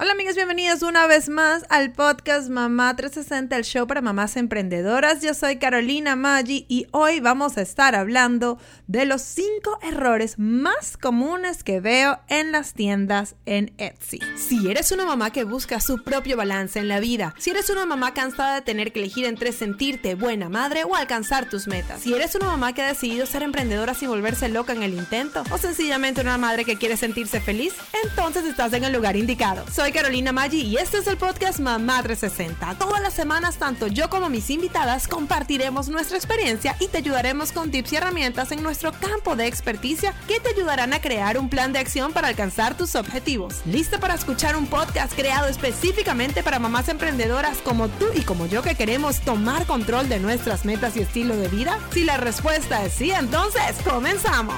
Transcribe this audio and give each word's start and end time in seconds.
Hola 0.00 0.12
amigos, 0.12 0.36
bienvenidos 0.36 0.82
una 0.82 1.08
vez 1.08 1.28
más 1.28 1.64
al 1.70 1.90
podcast 1.90 2.48
Mamá 2.50 2.94
360, 2.94 3.56
el 3.56 3.64
show 3.64 3.84
para 3.88 4.00
mamás 4.00 4.36
emprendedoras. 4.36 5.22
Yo 5.22 5.34
soy 5.34 5.56
Carolina 5.56 6.14
Maggi 6.14 6.66
y 6.68 6.86
hoy 6.92 7.18
vamos 7.18 7.58
a 7.58 7.62
estar 7.62 7.96
hablando 7.96 8.60
de 8.86 9.06
los 9.06 9.22
5 9.22 9.80
errores 9.82 10.38
más 10.38 10.96
comunes 10.96 11.64
que 11.64 11.80
veo 11.80 12.20
en 12.28 12.52
las 12.52 12.74
tiendas 12.74 13.34
en 13.44 13.74
Etsy. 13.76 14.20
Si 14.36 14.70
eres 14.70 14.92
una 14.92 15.04
mamá 15.04 15.32
que 15.32 15.42
busca 15.42 15.80
su 15.80 16.04
propio 16.04 16.36
balance 16.36 16.78
en 16.78 16.86
la 16.86 17.00
vida, 17.00 17.34
si 17.36 17.50
eres 17.50 17.68
una 17.68 17.84
mamá 17.84 18.14
cansada 18.14 18.54
de 18.54 18.62
tener 18.62 18.92
que 18.92 19.00
elegir 19.00 19.26
entre 19.26 19.50
sentirte 19.50 20.14
buena 20.14 20.48
madre 20.48 20.84
o 20.84 20.94
alcanzar 20.94 21.50
tus 21.50 21.66
metas, 21.66 22.02
si 22.02 22.14
eres 22.14 22.36
una 22.36 22.46
mamá 22.46 22.72
que 22.72 22.82
ha 22.82 22.86
decidido 22.86 23.26
ser 23.26 23.42
emprendedora 23.42 23.94
sin 23.94 24.10
volverse 24.10 24.48
loca 24.48 24.72
en 24.72 24.84
el 24.84 24.94
intento 24.94 25.42
o 25.50 25.58
sencillamente 25.58 26.20
una 26.20 26.38
madre 26.38 26.64
que 26.64 26.78
quiere 26.78 26.96
sentirse 26.96 27.40
feliz, 27.40 27.74
entonces 28.04 28.44
estás 28.44 28.72
en 28.74 28.84
el 28.84 28.92
lugar 28.92 29.16
indicado. 29.16 29.64
Soy 29.72 29.87
Carolina 29.92 30.32
Maggi 30.32 30.62
y 30.62 30.76
este 30.76 30.98
es 30.98 31.06
el 31.06 31.16
podcast 31.16 31.60
Mamá 31.60 32.02
360. 32.02 32.78
Todas 32.78 33.00
las 33.00 33.14
semanas, 33.14 33.56
tanto 33.56 33.86
yo 33.86 34.10
como 34.10 34.28
mis 34.28 34.50
invitadas 34.50 35.08
compartiremos 35.08 35.88
nuestra 35.88 36.16
experiencia 36.16 36.76
y 36.80 36.88
te 36.88 36.98
ayudaremos 36.98 37.52
con 37.52 37.70
tips 37.70 37.92
y 37.92 37.96
herramientas 37.96 38.52
en 38.52 38.62
nuestro 38.62 38.92
campo 38.92 39.36
de 39.36 39.46
experticia 39.46 40.14
que 40.26 40.40
te 40.40 40.50
ayudarán 40.50 40.92
a 40.92 41.00
crear 41.00 41.38
un 41.38 41.48
plan 41.48 41.72
de 41.72 41.78
acción 41.78 42.12
para 42.12 42.28
alcanzar 42.28 42.76
tus 42.76 42.94
objetivos. 42.94 43.62
¿Lista 43.66 43.98
para 43.98 44.14
escuchar 44.14 44.56
un 44.56 44.66
podcast 44.66 45.14
creado 45.14 45.46
específicamente 45.48 46.42
para 46.42 46.58
mamás 46.58 46.88
emprendedoras 46.88 47.58
como 47.58 47.88
tú 47.88 48.06
y 48.14 48.22
como 48.22 48.46
yo 48.46 48.62
que 48.62 48.74
queremos 48.74 49.20
tomar 49.20 49.66
control 49.66 50.08
de 50.08 50.18
nuestras 50.18 50.64
metas 50.64 50.96
y 50.96 51.00
estilo 51.00 51.36
de 51.36 51.48
vida? 51.48 51.78
Si 51.92 52.04
la 52.04 52.16
respuesta 52.16 52.84
es 52.84 52.92
sí, 52.92 53.10
entonces 53.10 53.76
comenzamos. 53.84 54.54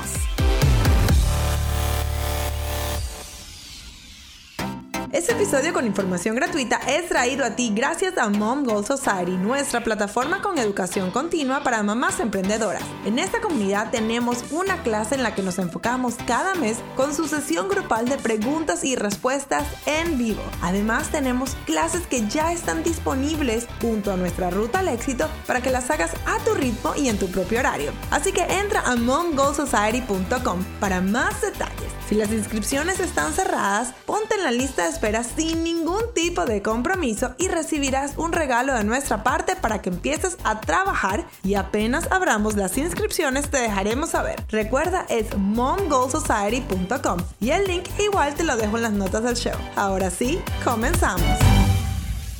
Este 5.20 5.33
episodio 5.33 5.74
con 5.74 5.84
información 5.84 6.34
gratuita 6.34 6.80
es 6.88 7.10
traído 7.10 7.45
a 7.45 7.51
ti 7.51 7.73
gracias 7.74 8.16
a 8.16 8.30
Mom 8.30 8.65
Goal 8.65 8.87
Society, 8.87 9.32
nuestra 9.32 9.85
plataforma 9.85 10.40
con 10.40 10.57
educación 10.57 11.10
continua 11.10 11.63
para 11.63 11.82
mamás 11.82 12.21
emprendedoras. 12.21 12.82
En 13.04 13.18
esta 13.18 13.43
comunidad 13.43 13.91
tenemos 13.91 14.43
una 14.51 14.82
clase 14.82 15.16
en 15.16 15.23
la 15.23 15.35
que 15.35 15.43
nos 15.43 15.59
enfocamos 15.59 16.15
cada 16.26 16.54
mes 16.54 16.79
con 16.96 17.15
su 17.15 17.29
sesión 17.29 17.68
grupal 17.68 18.09
de 18.09 18.16
preguntas 18.16 18.82
y 18.82 18.96
respuestas 18.96 19.65
en 19.85 20.16
vivo. 20.16 20.41
Además 20.63 21.10
tenemos 21.10 21.54
clases 21.66 22.07
que 22.07 22.26
ya 22.26 22.51
están 22.54 22.82
disponibles 22.82 23.66
junto 23.82 24.13
a 24.13 24.16
nuestra 24.16 24.48
ruta 24.48 24.79
al 24.79 24.88
éxito 24.88 25.29
para 25.46 25.60
que 25.60 25.68
las 25.68 25.91
hagas 25.91 26.13
a 26.24 26.43
tu 26.46 26.54
ritmo 26.54 26.95
y 26.96 27.10
en 27.10 27.18
tu 27.18 27.26
propio 27.26 27.59
horario. 27.59 27.93
Así 28.10 28.32
que 28.32 28.45
entra 28.45 28.80
a 28.87 28.96
momgoalsociety.com 28.96 30.65
para 30.80 31.02
más 31.02 31.43
detalles. 31.43 31.99
Si 32.11 32.16
las 32.16 32.33
inscripciones 32.33 32.99
están 32.99 33.33
cerradas, 33.33 33.95
ponte 34.05 34.35
en 34.35 34.43
la 34.43 34.51
lista 34.51 34.83
de 34.83 34.89
espera 34.89 35.23
sin 35.23 35.63
ningún 35.63 36.13
tipo 36.13 36.45
de 36.45 36.61
compromiso 36.61 37.37
y 37.39 37.47
recibirás 37.47 38.19
un 38.19 38.33
regalo 38.33 38.75
de 38.75 38.83
nuestra 38.83 39.23
parte 39.23 39.55
para 39.55 39.80
que 39.80 39.91
empieces 39.91 40.37
a 40.43 40.61
trabajar 40.61 41.25
y 41.45 41.55
apenas 41.55 42.11
abramos 42.11 42.57
las 42.57 42.77
inscripciones 42.79 43.49
te 43.49 43.59
dejaremos 43.59 44.11
saber. 44.11 44.45
Recuerda 44.49 45.07
es 45.09 45.37
momgoalsociety.com 45.37 47.21
y 47.38 47.51
el 47.51 47.69
link 47.69 47.85
igual 48.01 48.35
te 48.35 48.43
lo 48.43 48.57
dejo 48.57 48.79
en 48.79 48.83
las 48.83 48.93
notas 48.93 49.23
del 49.23 49.37
show. 49.37 49.55
Ahora 49.77 50.11
sí, 50.11 50.41
comenzamos. 50.65 51.38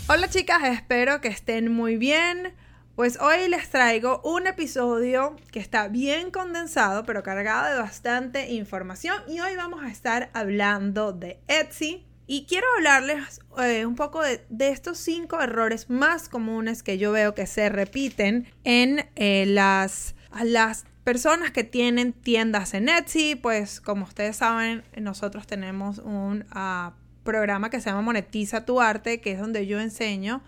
Hola 0.09 0.29
chicas, 0.29 0.65
espero 0.65 1.21
que 1.21 1.29
estén 1.29 1.73
muy 1.73 1.97
bien. 1.97 2.55
Pues 2.96 3.19
hoy 3.20 3.48
les 3.48 3.70
traigo 3.70 4.20
un 4.24 4.46
episodio 4.46 5.36
que 5.52 5.60
está 5.60 5.88
bien 5.88 6.30
condensado, 6.30 7.05
pero 7.05 7.22
cargado 7.22 7.72
de 7.72 7.80
bastante 7.80 8.50
información. 8.50 9.16
Y 9.27 9.41
hoy 9.41 9.56
vamos 9.56 9.83
a 9.83 9.88
estar 9.88 10.28
hablando 10.34 11.12
de 11.12 11.41
Etsy. 11.46 12.05
Y 12.27 12.44
quiero 12.44 12.66
hablarles 12.77 13.41
eh, 13.62 13.86
un 13.86 13.94
poco 13.94 14.22
de, 14.22 14.44
estos 14.58 14.98
cinco 14.98 15.41
errores 15.41 15.88
más 15.88 16.28
comunes 16.28 16.83
que 16.83 16.98
yo 16.98 17.11
veo 17.12 17.34
que 17.34 17.46
se 17.46 17.68
repiten 17.70 18.46
en 18.64 19.08
eh, 19.16 19.46
las, 19.46 20.14
las 20.42 20.84
personas 21.02 21.52
que 21.52 21.64
tienen 21.64 22.12
tiendas 22.12 22.74
en 22.74 22.89
Etsy. 22.89 23.34
Pues 23.34 23.80
como 23.80 24.05
ustedes 24.05 24.36
saben, 24.36 24.84
nosotros 24.96 25.46
tenemos 25.46 25.98
un 25.98 26.45
ah, 26.50 26.92
programa 27.23 27.70
que 27.70 27.80
se 27.80 27.89
llama 27.89 28.02
Monetiza 28.02 28.67
tu 28.67 28.80
Arte, 28.80 29.20
que 29.20 29.33
es 29.33 29.39
donde 29.39 29.67
yo 29.67 29.80
enseño 29.80 30.42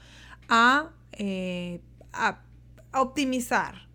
a... 0.49 0.91
Eh, 1.13 1.81
a 2.13 2.41
optimizar 2.93 3.93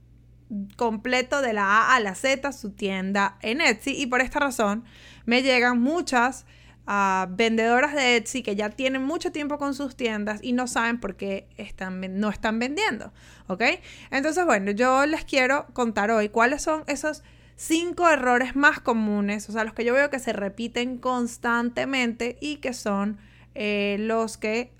completo 0.75 1.41
de 1.41 1.53
la 1.53 1.65
A 1.65 1.95
a 1.95 1.99
la 1.99 2.15
Z 2.15 2.51
su 2.51 2.71
tienda 2.71 3.37
en 3.41 3.61
Etsy 3.61 3.91
y 3.91 4.07
por 4.07 4.21
esta 4.21 4.39
razón 4.39 4.85
me 5.25 5.43
llegan 5.43 5.81
muchas 5.81 6.45
ah, 6.85 7.27
vendedoras 7.29 7.93
de 7.93 8.15
Etsy 8.15 8.43
que 8.43 8.55
ya 8.55 8.69
tienen 8.69 9.03
mucho 9.03 9.31
tiempo 9.31 9.57
con 9.57 9.73
sus 9.73 9.95
tiendas 9.95 10.39
y 10.41 10.53
no 10.53 10.67
saben 10.67 10.99
por 10.99 11.17
qué 11.17 11.49
están, 11.57 12.19
no 12.19 12.29
están 12.29 12.59
vendiendo, 12.59 13.11
¿ok? 13.47 13.63
Entonces, 14.09 14.45
bueno, 14.45 14.71
yo 14.71 15.05
les 15.05 15.25
quiero 15.25 15.67
contar 15.73 16.11
hoy 16.11 16.29
cuáles 16.29 16.61
son 16.61 16.83
esos 16.87 17.23
cinco 17.57 18.07
errores 18.07 18.55
más 18.55 18.79
comunes, 18.79 19.49
o 19.49 19.51
sea, 19.51 19.65
los 19.65 19.73
que 19.73 19.83
yo 19.83 19.93
veo 19.93 20.09
que 20.09 20.19
se 20.19 20.31
repiten 20.31 20.97
constantemente 20.97 22.37
y 22.39 22.57
que 22.57 22.71
son 22.71 23.17
eh, 23.55 23.97
los 23.99 24.37
que, 24.37 24.71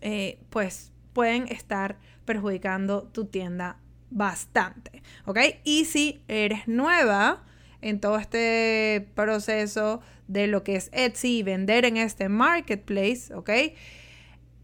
eh, 0.00 0.38
pues, 0.48 0.92
pueden 1.18 1.48
estar 1.48 1.96
perjudicando 2.26 3.02
tu 3.02 3.24
tienda 3.24 3.80
bastante, 4.08 5.02
¿ok? 5.24 5.40
Y 5.64 5.84
si 5.84 6.22
eres 6.28 6.68
nueva 6.68 7.44
en 7.80 7.98
todo 7.98 8.18
este 8.18 9.08
proceso 9.16 10.00
de 10.28 10.46
lo 10.46 10.62
que 10.62 10.76
es 10.76 10.90
Etsy 10.92 11.38
y 11.38 11.42
vender 11.42 11.86
en 11.86 11.96
este 11.96 12.28
marketplace, 12.28 13.34
¿ok? 13.34 13.50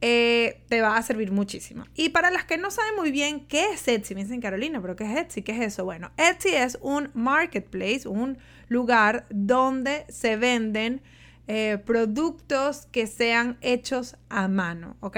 Eh, 0.01 0.63
te 0.69 0.81
va 0.81 0.97
a 0.97 1.03
servir 1.03 1.33
muchísimo. 1.33 1.87
Y 1.97 2.11
para 2.11 2.31
las 2.31 2.45
que 2.45 2.57
no 2.57 2.71
saben 2.71 2.95
muy 2.95 3.11
bien 3.11 3.47
qué 3.47 3.73
es 3.73 3.89
Etsy, 3.89 4.15
me 4.15 4.23
dicen 4.23 4.41
Carolina, 4.41 4.81
pero 4.81 4.95
¿qué 4.95 5.11
es 5.11 5.17
Etsy? 5.17 5.43
¿Qué 5.43 5.51
es 5.57 5.61
eso? 5.61 5.85
Bueno, 5.85 6.13
Etsy 6.17 6.51
es 6.51 6.79
un 6.83 7.11
marketplace, 7.15 8.07
un 8.07 8.39
lugar 8.69 9.27
donde 9.29 10.07
se 10.09 10.37
venden 10.37 11.03
eh, 11.49 11.79
productos 11.85 12.87
que 12.93 13.09
sean 13.09 13.59
hechos 13.61 14.15
a 14.29 14.47
mano, 14.47 14.97
¿ok? 15.01 15.17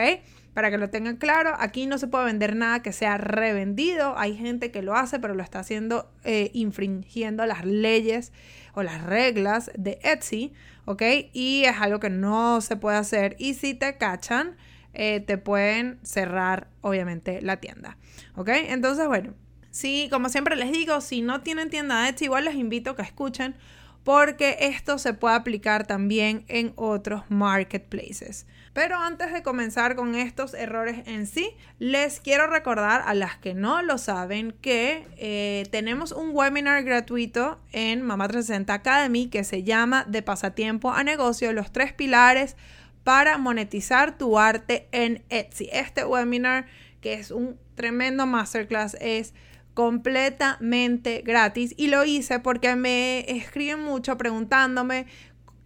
Para 0.57 0.71
que 0.71 0.79
lo 0.79 0.89
tengan 0.89 1.17
claro, 1.17 1.55
aquí 1.59 1.85
no 1.85 1.99
se 1.99 2.09
puede 2.09 2.25
vender 2.25 2.57
nada 2.57 2.81
que 2.81 2.91
sea 2.91 3.19
revendido. 3.19 4.17
Hay 4.17 4.39
gente 4.39 4.71
que 4.71 4.81
lo 4.81 4.95
hace, 4.95 5.19
pero 5.19 5.35
lo 5.35 5.43
está 5.43 5.59
haciendo 5.59 6.11
eh, 6.25 6.51
infringiendo 6.55 7.45
las 7.45 7.67
leyes 7.67 8.33
o 8.73 8.83
las 8.83 9.03
reglas 9.03 9.71
de 9.77 9.99
Etsy, 10.03 10.55
¿ok? 10.87 11.03
Y 11.35 11.65
es 11.65 11.77
algo 11.79 12.01
que 12.01 12.09
no 12.09 12.63
se 12.63 12.77
puede 12.77 12.97
hacer. 12.97 13.37
Y 13.39 13.53
si 13.53 13.75
te 13.75 13.99
cachan, 13.99 14.57
eh, 14.95 15.21
te 15.21 15.37
pueden 15.37 15.99
cerrar, 16.03 16.69
obviamente, 16.81 17.43
la 17.43 17.59
tienda, 17.59 17.99
¿ok? 18.35 18.49
Entonces, 18.49 19.07
bueno, 19.09 19.35
sí, 19.71 20.09
como 20.11 20.31
siempre 20.31 20.57
les 20.57 20.73
digo, 20.73 21.03
si 21.03 21.21
no 21.21 21.43
tienen 21.43 21.69
tienda 21.69 22.03
de 22.03 22.09
Etsy, 22.09 22.25
igual 22.25 22.47
les 22.47 22.55
invito 22.55 22.93
a 22.93 22.97
que 22.97 23.03
escuchen 23.03 23.57
porque 24.05 24.57
esto 24.61 24.97
se 24.97 25.13
puede 25.13 25.35
aplicar 25.35 25.87
también 25.87 26.47
en 26.49 26.73
otros 26.77 27.25
marketplaces. 27.29 28.47
Pero 28.77 28.99
antes 28.99 29.33
de 29.33 29.43
comenzar 29.43 29.97
con 29.97 30.15
estos 30.15 30.53
errores 30.53 30.99
en 31.07 31.27
sí, 31.27 31.57
les 31.79 32.21
quiero 32.21 32.47
recordar 32.47 33.03
a 33.07 33.15
las 33.15 33.39
que 33.39 33.55
no 33.55 33.81
lo 33.81 33.97
saben 33.97 34.53
que 34.53 35.09
eh, 35.17 35.65
tenemos 35.71 36.13
un 36.13 36.33
webinar 36.35 36.85
gratuito 36.85 37.59
en 37.73 38.03
Mamá 38.03 38.29
360 38.29 38.75
Academy 38.75 39.29
que 39.29 39.45
se 39.45 39.63
llama 39.63 40.05
De 40.07 40.21
pasatiempo 40.21 40.93
a 40.93 41.05
negocio, 41.05 41.55
los 41.55 41.73
tres 41.73 41.95
pilares 41.95 42.59
para 43.03 43.39
monetizar 43.39 44.19
tu 44.19 44.39
arte 44.39 44.89
en 44.93 45.25
Etsy. 45.31 45.71
Este 45.73 46.05
webinar, 46.05 46.67
que 47.01 47.15
es 47.15 47.31
un 47.31 47.59
tremendo 47.77 48.27
masterclass, 48.27 48.95
es 49.01 49.33
completamente 49.73 51.23
gratis 51.25 51.73
y 51.79 51.87
lo 51.87 52.05
hice 52.05 52.41
porque 52.41 52.77
me 52.77 53.21
escriben 53.31 53.81
mucho 53.81 54.19
preguntándome 54.19 55.07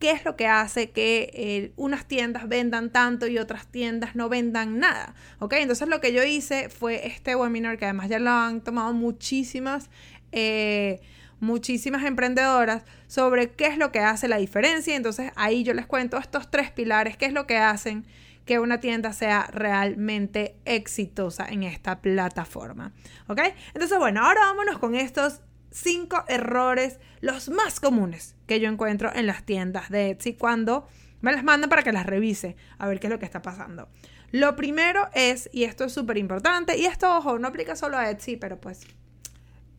qué 0.01 0.11
es 0.11 0.25
lo 0.25 0.35
que 0.35 0.49
hace 0.49 0.91
que 0.91 1.31
eh, 1.35 1.73
unas 1.77 2.07
tiendas 2.07 2.49
vendan 2.49 2.91
tanto 2.91 3.29
y 3.29 3.39
otras 3.39 3.69
tiendas 3.69 4.17
no 4.17 4.29
vendan 4.29 4.81
nada. 4.81 5.15
¿Ok? 5.39 5.53
Entonces 5.59 5.87
lo 5.89 6.01
que 6.01 6.13
yo 6.13 6.25
hice 6.25 6.69
fue 6.71 7.07
este 7.07 7.37
webinar 7.37 7.79
que 7.79 7.85
además 7.85 8.09
ya 8.09 8.19
lo 8.19 8.31
han 8.31 8.63
tomado 8.63 8.93
muchísimas, 8.95 9.91
eh, 10.33 11.01
muchísimas 11.39 12.05
emprendedoras 12.05 12.83
sobre 13.07 13.53
qué 13.53 13.67
es 13.67 13.77
lo 13.77 13.93
que 13.93 14.01
hace 14.01 14.27
la 14.27 14.39
diferencia. 14.39 14.97
Entonces 14.97 15.31
ahí 15.37 15.63
yo 15.63 15.75
les 15.75 15.87
cuento 15.87 16.17
estos 16.17 16.51
tres 16.51 16.71
pilares, 16.71 17.19
qué 17.19 17.27
es 17.27 17.33
lo 17.33 17.47
que 17.47 17.59
hacen 17.59 18.07
que 18.47 18.59
una 18.59 18.81
tienda 18.81 19.13
sea 19.13 19.49
realmente 19.53 20.57
exitosa 20.65 21.47
en 21.47 21.63
esta 21.63 22.01
plataforma. 22.01 22.93
¿Ok? 23.29 23.41
Entonces, 23.75 23.99
bueno, 23.99 24.25
ahora 24.25 24.41
vámonos 24.41 24.79
con 24.79 24.95
estos 24.95 25.43
cinco 25.71 26.25
errores, 26.29 26.99
los 27.21 27.49
más 27.49 27.81
comunes 27.81 28.37
que 28.47 28.61
yo 28.61 28.69
encuentro 28.69 29.11
en 29.15 29.27
las 29.27 29.45
tiendas 29.45 29.91
de 29.91 30.11
Etsy 30.11 30.35
cuando 30.35 30.87
me 31.21 31.33
las 31.33 31.45
mandan 31.45 31.71
para 31.71 31.83
que 31.83 31.93
las 31.93 32.07
revise, 32.07 32.57
a 32.79 32.89
ver 32.89 33.01
qué 33.01 33.07
es 33.07 33.13
lo 33.13 33.19
que 33.19 33.27
está 33.27 33.43
pasando. 33.43 33.89
Lo 34.33 34.57
primero 34.57 35.09
es, 35.15 35.51
y 35.53 35.65
esto 35.65 35.85
es 35.85 35.93
súper 35.93 36.17
importante, 36.19 36.79
y 36.79 36.87
esto, 36.87 37.17
ojo, 37.17 37.39
no 37.39 37.49
aplica 37.49 37.77
solo 37.77 37.99
a 37.99 38.11
Etsy, 38.11 38.37
pero 38.37 38.61
pues 38.61 38.87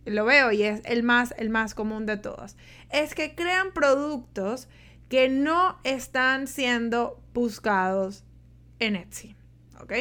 lo 0.05 0.25
veo 0.25 0.51
y 0.51 0.63
es 0.63 0.81
el 0.85 1.03
más, 1.03 1.33
el 1.37 1.49
más 1.49 1.73
común 1.73 2.05
de 2.05 2.17
todos, 2.17 2.57
es 2.91 3.13
que 3.15 3.35
crean 3.35 3.71
productos 3.71 4.67
que 5.09 5.29
no 5.29 5.79
están 5.83 6.47
siendo 6.47 7.21
buscados 7.33 8.23
en 8.79 8.95
Etsy. 8.95 9.35
¿Ok? 9.79 9.93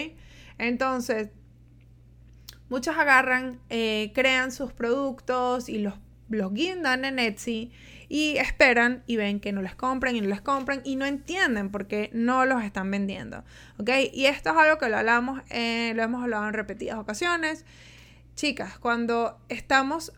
Entonces, 0.59 1.31
muchos 2.71 2.97
agarran, 2.97 3.61
eh, 3.69 4.13
crean 4.15 4.53
sus 4.53 4.73
productos 4.73 5.69
y 5.69 5.79
los, 5.79 5.95
los 6.31 6.55
guindan 6.55 7.05
en 7.05 7.19
Etsy 7.19 7.71
y 8.09 8.39
esperan 8.39 9.05
y 9.07 9.17
ven 9.17 9.39
que 9.39 9.53
no 9.53 9.63
les 9.63 9.75
compran 9.75 10.17
y 10.17 10.21
no 10.21 10.29
les 10.29 10.41
compran 10.41 10.81
y 10.83 10.97
no 10.97 11.05
entienden 11.05 11.71
por 11.71 11.87
qué 11.87 12.11
no 12.13 12.47
los 12.47 12.63
están 12.65 12.91
vendiendo. 12.91 13.45
¿Ok? 13.79 13.91
Y 14.13 14.27
esto 14.27 14.51
es 14.51 14.57
algo 14.57 14.79
que 14.79 14.89
lo 14.89 14.97
hablamos, 14.97 15.43
eh, 15.51 15.93
lo 15.95 16.03
hemos 16.03 16.23
hablado 16.23 16.49
en 16.49 16.55
repetidas 16.55 16.99
ocasiones. 16.99 17.65
Chicas, 18.35 18.79
cuando 18.79 19.39
estamos 19.49 20.13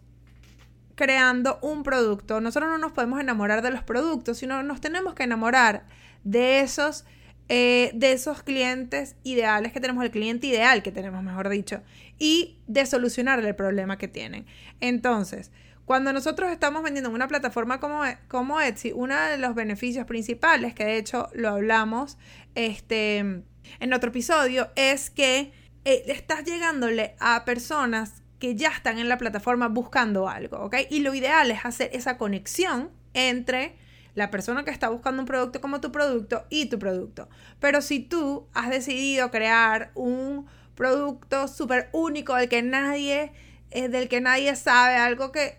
creando 0.94 1.58
un 1.62 1.82
producto, 1.82 2.40
nosotros 2.40 2.70
no 2.70 2.78
nos 2.78 2.92
podemos 2.92 3.20
enamorar 3.20 3.60
de 3.60 3.70
los 3.70 3.82
productos, 3.82 4.38
sino 4.38 4.62
nos 4.62 4.80
tenemos 4.80 5.14
que 5.14 5.24
enamorar 5.24 5.84
de 6.24 6.60
esos, 6.60 7.04
eh, 7.48 7.90
de 7.94 8.12
esos 8.12 8.42
clientes 8.42 9.16
ideales 9.22 9.72
que 9.72 9.80
tenemos, 9.80 10.04
el 10.04 10.10
cliente 10.10 10.46
ideal 10.46 10.82
que 10.82 10.92
tenemos, 10.92 11.22
mejor 11.22 11.48
dicho, 11.48 11.82
y 12.22 12.60
de 12.68 12.86
solucionar 12.86 13.44
el 13.44 13.56
problema 13.56 13.98
que 13.98 14.06
tienen. 14.06 14.46
Entonces, 14.78 15.50
cuando 15.84 16.12
nosotros 16.12 16.52
estamos 16.52 16.84
vendiendo 16.84 17.08
en 17.08 17.16
una 17.16 17.26
plataforma 17.26 17.80
como, 17.80 18.02
como 18.28 18.60
Etsy, 18.60 18.92
uno 18.94 19.20
de 19.20 19.38
los 19.38 19.56
beneficios 19.56 20.06
principales, 20.06 20.72
que 20.72 20.84
de 20.84 20.98
hecho 20.98 21.28
lo 21.34 21.48
hablamos 21.48 22.18
este, 22.54 23.16
en 23.18 23.92
otro 23.92 24.10
episodio, 24.10 24.70
es 24.76 25.10
que 25.10 25.52
eh, 25.84 26.04
estás 26.06 26.44
llegándole 26.44 27.16
a 27.18 27.44
personas 27.44 28.22
que 28.38 28.54
ya 28.54 28.68
están 28.68 29.00
en 29.00 29.08
la 29.08 29.18
plataforma 29.18 29.66
buscando 29.66 30.28
algo. 30.28 30.70
Y 30.90 31.00
lo 31.00 31.16
ideal 31.16 31.50
es 31.50 31.64
hacer 31.64 31.90
esa 31.92 32.18
conexión 32.18 32.92
entre 33.14 33.74
la 34.14 34.30
persona 34.30 34.62
que 34.64 34.70
está 34.70 34.90
buscando 34.90 35.22
un 35.22 35.26
producto 35.26 35.60
como 35.60 35.80
tu 35.80 35.90
producto 35.90 36.44
y 36.50 36.66
tu 36.66 36.78
producto. 36.78 37.28
Pero 37.58 37.82
si 37.82 37.98
tú 37.98 38.46
has 38.54 38.70
decidido 38.70 39.32
crear 39.32 39.90
un 39.96 40.46
producto 40.74 41.48
súper 41.48 41.88
único 41.92 42.34
del 42.34 42.48
que 42.48 42.62
nadie, 42.62 43.32
eh, 43.70 43.88
del 43.88 44.08
que 44.08 44.20
nadie 44.20 44.56
sabe, 44.56 44.96
algo 44.96 45.32
que, 45.32 45.58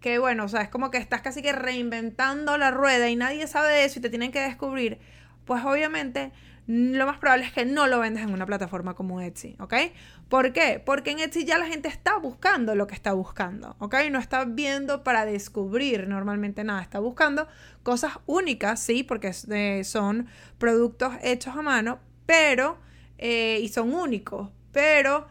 que, 0.00 0.18
bueno, 0.18 0.44
o 0.44 0.48
sea, 0.48 0.62
es 0.62 0.68
como 0.68 0.90
que 0.90 0.98
estás 0.98 1.22
casi 1.22 1.42
que 1.42 1.52
reinventando 1.52 2.58
la 2.58 2.70
rueda 2.70 3.08
y 3.08 3.16
nadie 3.16 3.46
sabe 3.46 3.72
de 3.72 3.84
eso 3.84 3.98
y 3.98 4.02
te 4.02 4.10
tienen 4.10 4.32
que 4.32 4.40
descubrir, 4.40 4.98
pues 5.44 5.64
obviamente 5.64 6.32
lo 6.66 7.06
más 7.06 7.18
probable 7.18 7.44
es 7.44 7.52
que 7.52 7.64
no 7.64 7.86
lo 7.86 8.00
vendas 8.00 8.24
en 8.24 8.32
una 8.32 8.44
plataforma 8.44 8.94
como 8.94 9.20
Etsy, 9.20 9.56
¿ok? 9.60 9.74
¿Por 10.28 10.52
qué? 10.52 10.82
Porque 10.84 11.12
en 11.12 11.20
Etsy 11.20 11.44
ya 11.44 11.58
la 11.58 11.66
gente 11.66 11.88
está 11.88 12.18
buscando 12.18 12.74
lo 12.74 12.88
que 12.88 12.94
está 12.94 13.12
buscando, 13.12 13.76
¿ok? 13.78 13.94
No 14.10 14.18
está 14.18 14.44
viendo 14.44 15.04
para 15.04 15.24
descubrir 15.24 16.08
normalmente 16.08 16.64
nada, 16.64 16.82
está 16.82 16.98
buscando 16.98 17.46
cosas 17.84 18.18
únicas, 18.26 18.80
sí, 18.80 19.04
porque 19.04 19.32
son 19.84 20.26
productos 20.58 21.14
hechos 21.22 21.56
a 21.56 21.62
mano, 21.62 22.00
pero, 22.26 22.78
eh, 23.18 23.60
y 23.62 23.68
son 23.68 23.92
únicos, 23.94 24.50
pero 24.72 25.26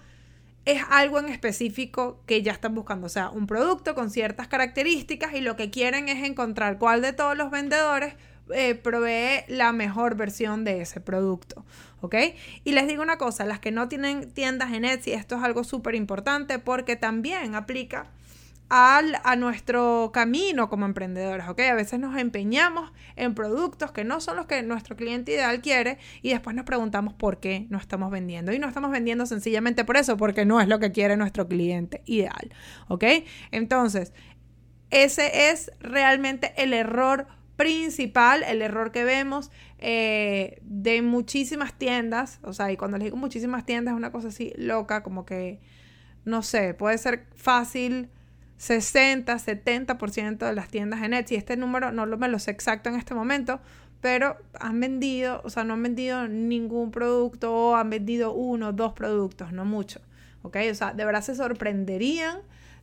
es 0.65 0.81
algo 0.89 1.19
en 1.19 1.29
específico 1.29 2.19
que 2.25 2.41
ya 2.41 2.51
están 2.51 2.73
buscando, 2.73 3.05
o 3.05 3.09
sea, 3.09 3.29
un 3.29 3.45
producto 3.45 3.93
con 3.93 4.09
ciertas 4.09 4.47
características 4.47 5.33
y 5.33 5.41
lo 5.41 5.55
que 5.55 5.69
quieren 5.69 6.09
es 6.09 6.23
encontrar 6.23 6.79
cuál 6.79 7.01
de 7.01 7.13
todos 7.13 7.37
los 7.37 7.51
vendedores 7.51 8.15
eh, 8.53 8.75
provee 8.75 9.43
la 9.47 9.71
mejor 9.71 10.15
versión 10.15 10.63
de 10.63 10.81
ese 10.81 10.99
producto. 10.99 11.65
¿Ok? 12.01 12.15
Y 12.63 12.73
les 12.73 12.87
digo 12.87 13.01
una 13.01 13.17
cosa, 13.17 13.45
las 13.45 13.59
que 13.59 13.71
no 13.71 13.87
tienen 13.87 14.31
tiendas 14.31 14.73
en 14.73 14.85
Etsy, 14.85 15.13
esto 15.13 15.37
es 15.37 15.43
algo 15.43 15.63
súper 15.63 15.95
importante 15.95 16.59
porque 16.59 16.95
también 16.95 17.55
aplica 17.55 18.07
al, 18.69 19.17
a 19.23 19.35
nuestro 19.35 20.09
camino 20.13 20.69
como 20.69 20.85
emprendedores, 20.85 21.47
¿ok? 21.47 21.59
A 21.62 21.75
veces 21.75 22.00
nos 22.00 22.17
empeñamos 22.17 22.91
en 23.15 23.35
productos 23.35 23.91
que 23.91 24.03
no 24.03 24.19
son 24.19 24.38
los 24.38 24.47
que 24.47 24.62
nuestro 24.63 24.95
cliente 24.95 25.33
ideal 25.33 25.62
quiere 25.62 26.00
y 26.21 26.29
después 26.29 26.56
nos 26.56 26.65
preguntamos 26.65 27.13
por 27.13 27.39
qué 27.39 27.67
no 27.69 27.77
estamos 27.77 28.09
vendiendo. 28.09 28.53
Y 28.53 28.59
no 28.59 28.67
estamos 28.67 28.91
vendiendo 28.91 29.25
sencillamente 29.25 29.85
por 29.85 29.97
eso, 29.97 30.17
porque 30.17 30.45
no 30.45 30.59
es 30.59 30.67
lo 30.67 30.79
que 30.79 30.91
quiere 30.91 31.15
nuestro 31.15 31.47
cliente 31.47 32.01
ideal, 32.06 32.53
¿ok? 32.88 33.03
Entonces, 33.51 34.13
ese 34.89 35.51
es 35.51 35.71
realmente 35.79 36.53
el 36.57 36.73
error 36.73 37.27
principal, 37.57 38.44
el 38.44 38.61
error 38.61 38.91
que 38.91 39.03
vemos 39.03 39.51
eh, 39.77 40.59
de 40.63 41.01
muchísimas 41.01 41.73
tiendas, 41.73 42.39
o 42.44 42.53
sea, 42.53 42.71
y 42.71 42.77
cuando 42.77 42.97
les 42.97 43.06
digo 43.06 43.18
muchísimas 43.18 43.65
tiendas 43.65 43.94
es 43.94 43.97
una 43.97 44.11
cosa 44.11 44.29
así 44.29 44.53
loca, 44.57 45.03
como 45.03 45.25
que, 45.25 45.59
no 46.25 46.41
sé, 46.41 46.73
puede 46.73 46.97
ser 46.97 47.27
fácil 47.35 48.09
60, 48.57 49.36
70% 49.38 50.38
de 50.38 50.54
las 50.54 50.69
tiendas 50.69 51.04
en 51.04 51.13
Etsy. 51.13 51.36
Este 51.36 51.57
número 51.57 51.92
no 51.92 52.06
lo, 52.06 52.18
me 52.18 52.28
lo 52.28 52.40
sé 52.40 52.52
exacto 52.52 52.90
en 52.90 52.96
este 52.96 53.13
momento, 53.13 53.60
pero 54.02 54.38
han 54.60 54.80
vendido, 54.80 55.42
o 55.44 55.50
sea, 55.50 55.63
no 55.63 55.74
han 55.74 55.84
vendido 55.84 56.28
ningún 56.28 56.92
producto 56.92 57.54
o 57.54 57.75
han 57.75 57.90
vendido 57.90 58.34
uno, 58.34 58.72
dos 58.72 58.94
productos, 58.94 59.52
no 59.52 59.66
mucho, 59.66 60.00
¿ok? 60.44 60.57
O 60.72 60.75
sea, 60.75 60.94
de 60.94 61.06
verdad 61.06 61.22
se 61.22 61.36
sorprenderían 61.36 62.40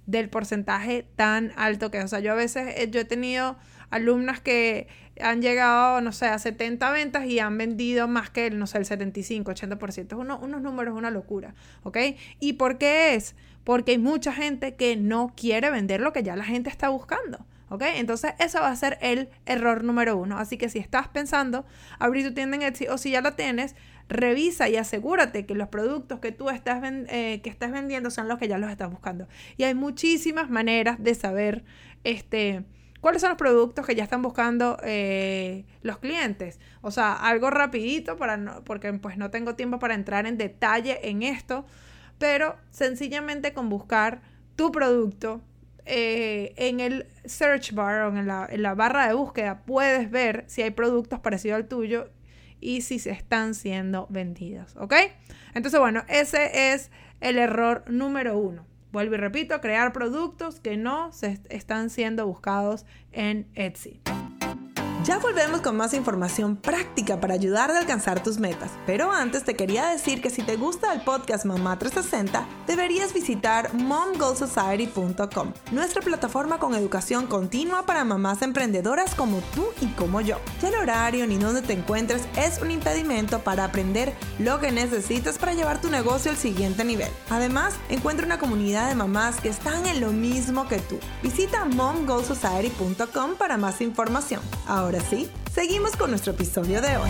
del 0.07 0.29
porcentaje 0.29 1.07
tan 1.17 1.53
alto 1.57 1.91
que, 1.91 2.03
o 2.03 2.09
sea, 2.09 2.21
yo 2.21 2.33
a 2.33 2.35
veces, 2.35 2.75
eh, 2.77 2.91
yo 2.91 3.01
he 3.01 3.05
tenido 3.05 3.57
alumnas 3.93 4.41
que 4.41 4.89
han 5.21 5.43
llegado, 5.43 6.00
no 6.00 6.12
sé, 6.12 6.27
a 6.27 6.39
70 6.39 6.91
ventas 6.91 7.27
y 7.27 7.39
han 7.39 7.56
vendido 7.56 8.09
más 8.09 8.31
que, 8.31 8.50
no 8.50 8.67
sé, 8.67 8.79
el 8.79 8.87
75, 8.87 9.53
80%. 9.53 10.06
Es 10.06 10.12
unos 10.43 10.62
números, 10.62 10.97
una 10.97 11.11
locura, 11.11 11.55
¿ok? 11.85 11.99
¿Y 12.41 12.55
por 12.55 12.79
qué 12.79 13.15
es? 13.15 13.37
Porque 13.65 13.93
hay 13.93 13.99
mucha 13.99 14.33
gente 14.33 14.75
que 14.75 14.97
no 14.97 15.35
quiere 15.37 15.71
vender 15.71 16.00
lo 16.00 16.12
que 16.12 16.23
ya 16.23 16.35
la 16.35 16.44
gente 16.44 16.71
está 16.71 16.89
buscando. 16.89 17.47
¿Ok? 17.69 17.85
Entonces, 17.94 18.35
eso 18.39 18.61
va 18.61 18.69
a 18.69 18.77
ser 18.77 18.99
el 19.00 19.31
error 19.47 19.83
número 19.83 20.19
uno. 20.19 20.37
Así 20.37 20.59
que 20.59 20.69
si 20.69 20.79
estás 20.79 21.09
pensando 21.09 21.65
abrir 21.99 22.29
tu 22.29 22.35
tienda 22.35 22.56
en 22.56 22.62
Etsy 22.65 22.87
o 22.88 22.99
si 22.99 23.12
ya 23.12 23.23
la 23.23 23.35
tienes, 23.35 23.77
revisa 24.11 24.69
y 24.69 24.77
asegúrate 24.77 25.47
que 25.47 25.55
los 25.55 25.69
productos 25.69 26.21
que 26.21 26.33
tú 26.33 26.50
estás, 26.50 26.83
eh, 26.85 27.41
que 27.43 27.49
estás 27.49 27.73
vendiendo 27.73 28.11
son 28.11 28.29
los 28.29 28.38
que 28.38 28.47
ya 28.47 28.59
los 28.59 28.71
estás 28.71 28.91
buscando. 28.91 29.27
Y 29.56 29.62
hay 29.62 29.75
muchísimas 29.75 30.50
maneras 30.50 31.03
de 31.03 31.15
saber 31.15 31.65
este, 32.05 32.65
¿Cuáles 33.02 33.20
son 33.20 33.31
los 33.31 33.38
productos 33.38 33.84
que 33.84 33.96
ya 33.96 34.04
están 34.04 34.22
buscando 34.22 34.78
eh, 34.84 35.66
los 35.82 35.99
clientes? 35.99 36.60
O 36.82 36.93
sea, 36.93 37.14
algo 37.14 37.50
rapidito 37.50 38.16
para 38.16 38.37
no, 38.37 38.62
porque 38.62 38.93
pues 38.93 39.19
no 39.19 39.28
tengo 39.28 39.56
tiempo 39.56 39.81
para 39.81 39.94
entrar 39.94 40.25
en 40.25 40.38
detalle 40.38 41.00
en 41.10 41.25
esto, 41.25 41.66
pero 42.19 42.54
sencillamente 42.70 43.52
con 43.52 43.69
buscar 43.69 44.22
tu 44.54 44.70
producto 44.70 45.43
eh, 45.84 46.54
en 46.56 46.78
el 46.78 47.08
search 47.25 47.72
bar 47.72 48.02
o 48.02 48.16
en 48.16 48.28
la, 48.28 48.46
en 48.49 48.62
la 48.62 48.76
barra 48.76 49.08
de 49.08 49.14
búsqueda 49.14 49.64
puedes 49.64 50.08
ver 50.08 50.44
si 50.46 50.62
hay 50.62 50.70
productos 50.70 51.19
parecidos 51.19 51.56
al 51.56 51.66
tuyo 51.66 52.08
y 52.60 52.82
si 52.82 53.00
se 53.00 53.10
están 53.10 53.54
siendo 53.54 54.06
vendidos, 54.10 54.76
¿ok? 54.76 54.94
Entonces, 55.54 55.80
bueno, 55.80 56.04
ese 56.06 56.73
es 56.73 56.92
el 57.21 57.37
error 57.38 57.82
número 57.88 58.38
uno. 58.38 58.64
Vuelvo 58.92 59.14
y 59.14 59.18
repito, 59.18 59.61
crear 59.61 59.92
productos 59.92 60.61
que 60.61 60.76
no 60.76 61.12
se 61.12 61.40
están 61.49 61.88
siendo 61.88 62.26
buscados 62.26 62.84
en 63.12 63.49
Etsy. 63.54 64.02
Ya 65.04 65.18
volvemos 65.18 65.62
con 65.62 65.76
más 65.76 65.94
información 65.94 66.54
práctica 66.54 67.21
para 67.21 67.35
ayudarte 67.35 67.76
a 67.76 67.80
alcanzar 67.80 68.23
tus 68.23 68.38
metas. 68.38 68.71
Pero 68.87 69.11
antes 69.11 69.42
te 69.42 69.56
quería 69.56 69.87
decir 69.87 70.23
que 70.23 70.30
si 70.30 70.44
te 70.44 70.54
gusta 70.54 70.92
el 70.92 71.00
podcast 71.00 71.44
Mamá 71.44 71.76
360, 71.76 72.47
deberías 72.68 73.12
visitar 73.12 73.75
momgoalsociety.com, 73.75 75.54
nuestra 75.73 76.02
plataforma 76.02 76.61
con 76.61 76.76
educación 76.76 77.26
continua 77.26 77.85
para 77.85 78.04
mamás 78.04 78.42
emprendedoras 78.42 79.16
como 79.16 79.38
tú 79.56 79.66
y 79.80 79.88
como 79.88 80.21
yo. 80.21 80.37
Ya 80.61 80.68
el 80.68 80.76
horario 80.76 81.26
ni 81.26 81.37
donde 81.37 81.62
te 81.62 81.73
encuentres 81.73 82.23
es 82.37 82.62
un 82.62 82.71
impedimento 82.71 83.40
para 83.40 83.64
aprender 83.64 84.14
lo 84.38 84.61
que 84.61 84.71
necesitas 84.71 85.37
para 85.37 85.54
llevar 85.54 85.80
tu 85.80 85.90
negocio 85.90 86.30
al 86.30 86.37
siguiente 86.37 86.85
nivel. 86.85 87.11
Además, 87.28 87.75
encuentra 87.88 88.25
una 88.25 88.38
comunidad 88.38 88.88
de 88.88 88.94
mamás 88.94 89.40
que 89.40 89.49
están 89.49 89.85
en 89.87 90.00
lo 90.00 90.12
mismo 90.12 90.68
que 90.68 90.78
tú. 90.78 91.00
Visita 91.25 91.64
momgoalsociety.com 91.64 93.35
para 93.37 93.56
más 93.56 93.80
información. 93.80 94.40
Ahora 94.68 94.91
ahora 94.92 95.08
sí, 95.08 95.26
seguimos 95.50 95.96
con 95.96 96.11
nuestro 96.11 96.34
episodio 96.34 96.82
de 96.82 96.99
hoy. 96.99 97.08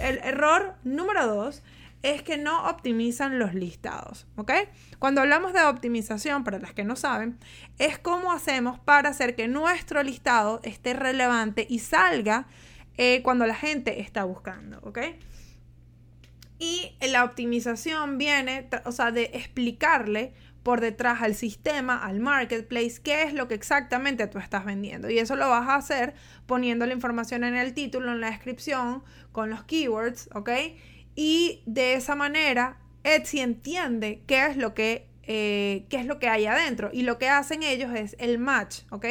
El 0.00 0.18
error 0.18 0.74
número 0.82 1.24
dos 1.28 1.62
es 2.02 2.22
que 2.22 2.38
no 2.38 2.68
optimizan 2.68 3.38
los 3.38 3.54
listados, 3.54 4.26
¿ok? 4.34 4.50
Cuando 4.98 5.20
hablamos 5.20 5.52
de 5.52 5.62
optimización, 5.62 6.42
para 6.42 6.58
las 6.58 6.74
que 6.74 6.82
no 6.82 6.96
saben, 6.96 7.38
es 7.78 8.00
cómo 8.00 8.32
hacemos 8.32 8.80
para 8.80 9.10
hacer 9.10 9.36
que 9.36 9.46
nuestro 9.46 10.02
listado 10.02 10.60
esté 10.64 10.94
relevante 10.94 11.68
y 11.70 11.78
salga 11.78 12.48
eh, 12.96 13.22
cuando 13.22 13.46
la 13.46 13.54
gente 13.54 14.00
está 14.00 14.24
buscando, 14.24 14.80
¿ok? 14.82 14.98
Y 16.58 16.96
la 17.00 17.22
optimización 17.22 18.18
viene, 18.18 18.68
o 18.84 18.90
sea, 18.90 19.12
de 19.12 19.30
explicarle 19.34 20.34
por 20.66 20.80
detrás 20.80 21.22
al 21.22 21.36
sistema, 21.36 22.04
al 22.04 22.18
marketplace, 22.18 23.00
qué 23.00 23.22
es 23.22 23.32
lo 23.32 23.46
que 23.46 23.54
exactamente 23.54 24.26
tú 24.26 24.38
estás 24.38 24.64
vendiendo. 24.64 25.08
Y 25.08 25.20
eso 25.20 25.36
lo 25.36 25.48
vas 25.48 25.68
a 25.68 25.76
hacer 25.76 26.14
poniendo 26.46 26.84
la 26.86 26.92
información 26.92 27.44
en 27.44 27.54
el 27.54 27.72
título, 27.72 28.10
en 28.10 28.20
la 28.20 28.30
descripción, 28.30 29.04
con 29.30 29.48
los 29.48 29.62
keywords, 29.62 30.28
¿ok? 30.34 30.50
Y 31.14 31.62
de 31.66 31.94
esa 31.94 32.16
manera, 32.16 32.78
Etsy 33.04 33.38
entiende 33.38 34.24
qué 34.26 34.44
es 34.46 34.56
lo 34.56 34.74
que, 34.74 35.06
eh, 35.22 35.86
qué 35.88 35.98
es 35.98 36.06
lo 36.06 36.18
que 36.18 36.26
hay 36.26 36.46
adentro. 36.46 36.90
Y 36.92 37.02
lo 37.02 37.16
que 37.16 37.28
hacen 37.28 37.62
ellos 37.62 37.94
es 37.94 38.16
el 38.18 38.38
match, 38.40 38.80
¿ok? 38.90 39.06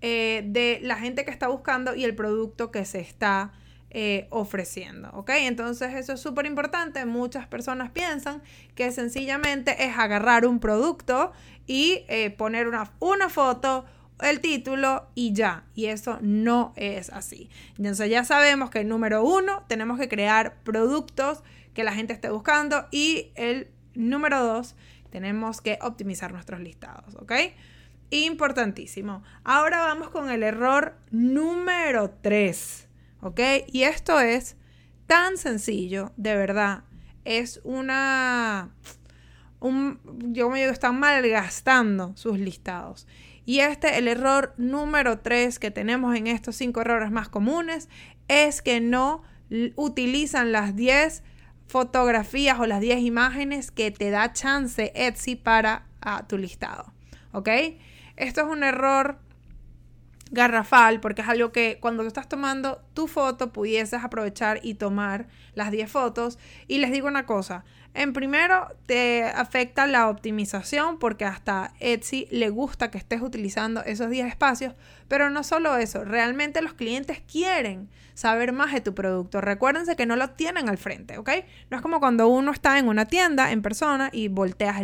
eh, 0.00 0.42
de 0.46 0.80
la 0.82 0.96
gente 0.96 1.24
que 1.24 1.30
está 1.30 1.48
buscando 1.48 1.94
y 1.94 2.04
el 2.04 2.14
producto 2.14 2.70
que 2.70 2.84
se 2.84 3.00
está 3.00 3.52
eh, 3.90 4.26
ofreciendo, 4.30 5.10
¿ok? 5.14 5.30
Entonces 5.30 5.94
eso 5.94 6.12
es 6.12 6.20
súper 6.20 6.44
importante. 6.44 7.04
Muchas 7.06 7.46
personas 7.46 7.90
piensan 7.90 8.42
que 8.74 8.92
sencillamente 8.92 9.84
es 9.84 9.96
agarrar 9.96 10.46
un 10.46 10.60
producto 10.60 11.32
y 11.66 12.04
eh, 12.08 12.30
poner 12.30 12.68
una, 12.68 12.92
una 13.00 13.30
foto, 13.30 13.86
el 14.20 14.40
título 14.40 15.08
y 15.14 15.32
ya. 15.32 15.64
Y 15.74 15.86
eso 15.86 16.18
no 16.20 16.72
es 16.76 17.10
así. 17.10 17.48
Entonces 17.78 18.10
ya 18.10 18.24
sabemos 18.24 18.70
que 18.70 18.80
el 18.80 18.88
número 18.88 19.24
uno, 19.24 19.64
tenemos 19.68 19.98
que 19.98 20.08
crear 20.08 20.56
productos 20.64 21.42
que 21.72 21.84
la 21.84 21.92
gente 21.92 22.12
esté 22.12 22.28
buscando 22.28 22.88
y 22.90 23.30
el 23.36 23.68
número 23.94 24.44
dos, 24.44 24.74
tenemos 25.10 25.60
que 25.60 25.78
optimizar 25.80 26.32
nuestros 26.32 26.60
listados, 26.60 27.14
¿ok? 27.14 27.32
Importantísimo. 28.10 29.22
Ahora 29.44 29.80
vamos 29.80 30.10
con 30.10 30.30
el 30.30 30.42
error 30.42 30.96
número 31.10 32.10
tres. 32.20 32.87
¿Ok? 33.20 33.40
Y 33.66 33.82
esto 33.82 34.20
es 34.20 34.56
tan 35.06 35.36
sencillo, 35.36 36.12
de 36.16 36.36
verdad. 36.36 36.84
Es 37.24 37.60
una... 37.64 38.70
Un, 39.60 40.00
yo 40.32 40.48
me 40.50 40.60
digo, 40.60 40.70
están 40.70 41.00
malgastando 41.00 42.16
sus 42.16 42.38
listados. 42.38 43.06
Y 43.44 43.60
este, 43.60 43.98
el 43.98 44.08
error 44.08 44.54
número 44.56 45.20
3 45.20 45.58
que 45.58 45.70
tenemos 45.70 46.14
en 46.14 46.26
estos 46.26 46.56
cinco 46.56 46.82
errores 46.82 47.10
más 47.10 47.28
comunes, 47.28 47.88
es 48.28 48.62
que 48.62 48.80
no 48.80 49.22
utilizan 49.76 50.52
las 50.52 50.76
10 50.76 51.22
fotografías 51.66 52.60
o 52.60 52.66
las 52.66 52.80
10 52.80 53.00
imágenes 53.00 53.70
que 53.70 53.90
te 53.90 54.10
da 54.10 54.32
chance 54.32 54.92
Etsy 54.94 55.36
para 55.36 55.86
ah, 56.00 56.26
tu 56.28 56.38
listado. 56.38 56.92
¿Ok? 57.32 57.48
Esto 58.16 58.42
es 58.42 58.46
un 58.48 58.62
error 58.62 59.18
garrafal, 60.30 61.00
porque 61.00 61.22
es 61.22 61.28
algo 61.28 61.52
que 61.52 61.78
cuando 61.80 62.02
tú 62.02 62.08
estás 62.08 62.28
tomando 62.28 62.82
tu 62.94 63.06
foto 63.06 63.52
pudieses 63.52 64.02
aprovechar 64.02 64.60
y 64.62 64.74
tomar 64.74 65.28
las 65.54 65.70
10 65.70 65.90
fotos. 65.90 66.38
Y 66.66 66.78
les 66.78 66.92
digo 66.92 67.08
una 67.08 67.26
cosa, 67.26 67.64
en 67.98 68.12
primero 68.12 68.68
te 68.86 69.24
afecta 69.24 69.86
la 69.86 70.08
optimización 70.08 70.98
porque 70.98 71.24
hasta 71.24 71.74
Etsy 71.80 72.28
le 72.30 72.48
gusta 72.48 72.90
que 72.90 72.98
estés 72.98 73.20
utilizando 73.20 73.82
esos 73.84 74.08
10 74.08 74.28
espacios, 74.28 74.74
pero 75.08 75.30
no 75.30 75.42
solo 75.42 75.76
eso, 75.76 76.04
realmente 76.04 76.62
los 76.62 76.74
clientes 76.74 77.20
quieren 77.20 77.88
saber 78.18 78.52
más 78.52 78.72
de 78.72 78.80
tu 78.80 78.96
producto. 78.96 79.40
Recuérdense 79.40 79.94
que 79.94 80.04
no 80.04 80.16
lo 80.16 80.30
tienen 80.30 80.68
al 80.68 80.76
frente, 80.76 81.18
¿ok? 81.18 81.30
No 81.70 81.76
es 81.76 81.82
como 81.82 82.00
cuando 82.00 82.26
uno 82.26 82.50
está 82.50 82.76
en 82.80 82.88
una 82.88 83.04
tienda 83.04 83.52
en 83.52 83.62
persona 83.62 84.10
y 84.12 84.26
volteas 84.26 84.80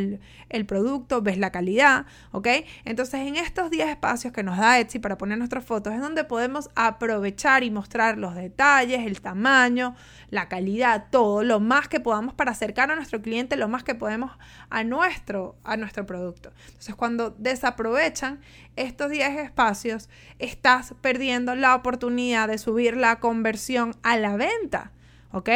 el, 0.48 0.66
producto, 0.66 1.20
ves 1.20 1.36
la 1.36 1.50
calidad, 1.50 2.06
¿ok? 2.30 2.46
Entonces 2.84 3.26
en 3.26 3.34
estos 3.34 3.72
10 3.72 3.88
espacios 3.88 4.32
que 4.32 4.44
nos 4.44 4.56
da 4.56 4.78
Etsy 4.78 5.00
para 5.00 5.18
poner 5.18 5.36
nuestras 5.36 5.64
fotos 5.64 5.92
es 5.94 6.00
donde 6.00 6.22
podemos 6.22 6.70
aprovechar 6.76 7.64
y 7.64 7.72
mostrar 7.72 8.18
los 8.18 8.36
detalles, 8.36 9.04
el 9.04 9.20
tamaño, 9.20 9.96
la 10.30 10.48
calidad, 10.48 11.06
todo, 11.10 11.42
lo 11.42 11.58
más 11.58 11.88
que 11.88 11.98
podamos 11.98 12.34
para 12.34 12.52
acercar 12.52 12.92
a 12.92 12.94
nuestro 13.04 13.20
cliente 13.20 13.56
lo 13.56 13.68
más 13.68 13.84
que 13.84 13.94
podemos 13.94 14.32
a 14.70 14.82
nuestro, 14.82 15.56
a 15.62 15.76
nuestro 15.76 16.06
producto. 16.06 16.52
Entonces 16.68 16.94
cuando 16.94 17.34
desaprovechan 17.36 18.40
estos 18.76 19.10
10 19.10 19.40
espacios, 19.40 20.08
estás 20.38 20.94
perdiendo 21.02 21.54
la 21.54 21.74
oportunidad 21.74 22.48
de 22.48 22.56
subir 22.56 22.96
la 22.96 23.20
conversión 23.20 23.94
a 24.02 24.16
la 24.16 24.36
venta, 24.36 24.92
¿ok? 25.32 25.50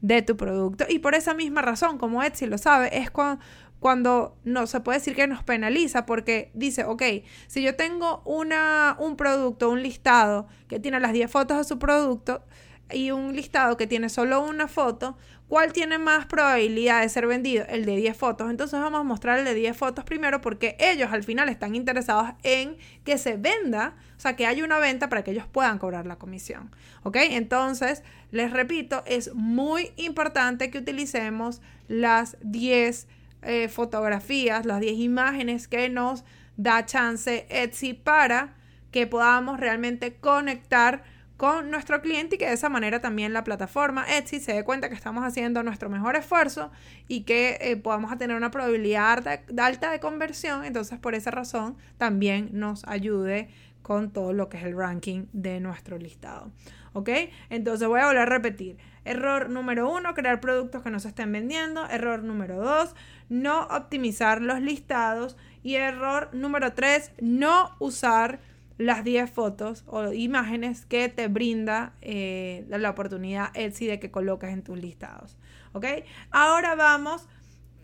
De 0.00 0.22
tu 0.22 0.38
producto. 0.38 0.86
Y 0.88 1.00
por 1.00 1.14
esa 1.14 1.34
misma 1.34 1.60
razón, 1.60 1.98
como 1.98 2.22
Etsy 2.22 2.46
lo 2.46 2.56
sabe, 2.56 2.96
es 2.96 3.10
cuando 3.10 3.44
cuando 3.80 4.34
no 4.44 4.66
se 4.66 4.80
puede 4.80 4.98
decir 4.98 5.14
que 5.14 5.26
nos 5.26 5.42
penaliza 5.42 6.06
porque 6.06 6.50
dice, 6.54 6.84
ok, 6.84 7.02
si 7.48 7.60
yo 7.60 7.76
tengo 7.76 8.22
una, 8.24 8.96
un 8.98 9.14
producto, 9.14 9.68
un 9.68 9.82
listado 9.82 10.48
que 10.68 10.80
tiene 10.80 11.00
las 11.00 11.12
10 11.12 11.30
fotos 11.30 11.58
de 11.58 11.64
su 11.64 11.78
producto 11.78 12.42
y 12.90 13.10
un 13.10 13.34
listado 13.34 13.76
que 13.76 13.86
tiene 13.86 14.08
solo 14.08 14.42
una 14.42 14.68
foto, 14.68 15.18
¿Cuál 15.54 15.72
tiene 15.72 15.98
más 15.98 16.26
probabilidad 16.26 17.02
de 17.02 17.08
ser 17.08 17.28
vendido? 17.28 17.64
El 17.68 17.84
de 17.84 17.94
10 17.94 18.16
fotos. 18.16 18.50
Entonces 18.50 18.80
vamos 18.80 18.98
a 18.98 19.04
mostrar 19.04 19.38
el 19.38 19.44
de 19.44 19.54
10 19.54 19.76
fotos 19.76 20.04
primero 20.04 20.40
porque 20.40 20.76
ellos 20.80 21.12
al 21.12 21.22
final 21.22 21.48
están 21.48 21.76
interesados 21.76 22.30
en 22.42 22.76
que 23.04 23.18
se 23.18 23.36
venda, 23.36 23.94
o 24.16 24.20
sea, 24.20 24.34
que 24.34 24.48
haya 24.48 24.64
una 24.64 24.80
venta 24.80 25.08
para 25.08 25.22
que 25.22 25.30
ellos 25.30 25.46
puedan 25.46 25.78
cobrar 25.78 26.06
la 26.06 26.16
comisión. 26.16 26.72
¿Ok? 27.04 27.18
Entonces, 27.20 28.02
les 28.32 28.50
repito, 28.50 29.04
es 29.06 29.32
muy 29.32 29.92
importante 29.94 30.72
que 30.72 30.78
utilicemos 30.78 31.62
las 31.86 32.36
10 32.40 33.06
eh, 33.42 33.68
fotografías, 33.68 34.66
las 34.66 34.80
10 34.80 34.98
imágenes 34.98 35.68
que 35.68 35.88
nos 35.88 36.24
da 36.56 36.84
chance 36.84 37.46
Etsy 37.48 37.94
para 37.94 38.56
que 38.90 39.06
podamos 39.06 39.60
realmente 39.60 40.16
conectar 40.16 41.04
con 41.36 41.70
nuestro 41.70 42.00
cliente 42.00 42.36
y 42.36 42.38
que 42.38 42.46
de 42.46 42.52
esa 42.52 42.68
manera 42.68 43.00
también 43.00 43.32
la 43.32 43.42
plataforma 43.42 44.06
Etsy 44.08 44.38
se 44.38 44.52
dé 44.52 44.64
cuenta 44.64 44.88
que 44.88 44.94
estamos 44.94 45.24
haciendo 45.24 45.62
nuestro 45.62 45.90
mejor 45.90 46.14
esfuerzo 46.16 46.70
y 47.08 47.22
que 47.22 47.58
eh, 47.60 47.76
podamos 47.76 48.16
tener 48.18 48.36
una 48.36 48.50
probabilidad 48.50 49.26
alta, 49.58 49.90
de 49.90 50.00
conversión. 50.00 50.64
Entonces, 50.64 50.98
por 50.98 51.14
esa 51.14 51.30
razón, 51.30 51.76
también 51.98 52.50
nos 52.52 52.86
ayude 52.86 53.48
con 53.82 54.10
todo 54.12 54.32
lo 54.32 54.48
que 54.48 54.58
es 54.58 54.64
el 54.64 54.76
ranking 54.76 55.26
de 55.32 55.60
nuestro 55.60 55.98
listado. 55.98 56.50
¿Ok? 56.92 57.10
Entonces 57.50 57.88
voy 57.88 58.00
a 58.00 58.06
volver 58.06 58.22
a 58.22 58.26
repetir. 58.26 58.78
Error 59.04 59.50
número 59.50 59.90
uno, 59.90 60.14
crear 60.14 60.40
productos 60.40 60.82
que 60.82 60.90
no 60.90 61.00
se 61.00 61.08
estén 61.08 61.32
vendiendo. 61.32 61.84
Error 61.90 62.22
número 62.22 62.60
dos, 62.60 62.94
no 63.28 63.62
optimizar 63.66 64.40
los 64.40 64.60
listados. 64.60 65.36
Y 65.64 65.74
error 65.74 66.30
número 66.32 66.72
tres, 66.72 67.10
no 67.20 67.74
usar 67.80 68.38
las 68.78 69.04
10 69.04 69.30
fotos 69.30 69.84
o 69.86 70.12
imágenes 70.12 70.84
que 70.86 71.08
te 71.08 71.28
brinda 71.28 71.94
eh, 72.00 72.66
la 72.68 72.90
oportunidad 72.90 73.50
Etsy 73.54 73.86
de 73.86 74.00
que 74.00 74.10
coloques 74.10 74.50
en 74.50 74.62
tus 74.62 74.78
listados. 74.78 75.36
¿Ok? 75.72 75.86
Ahora 76.30 76.74
vamos 76.74 77.28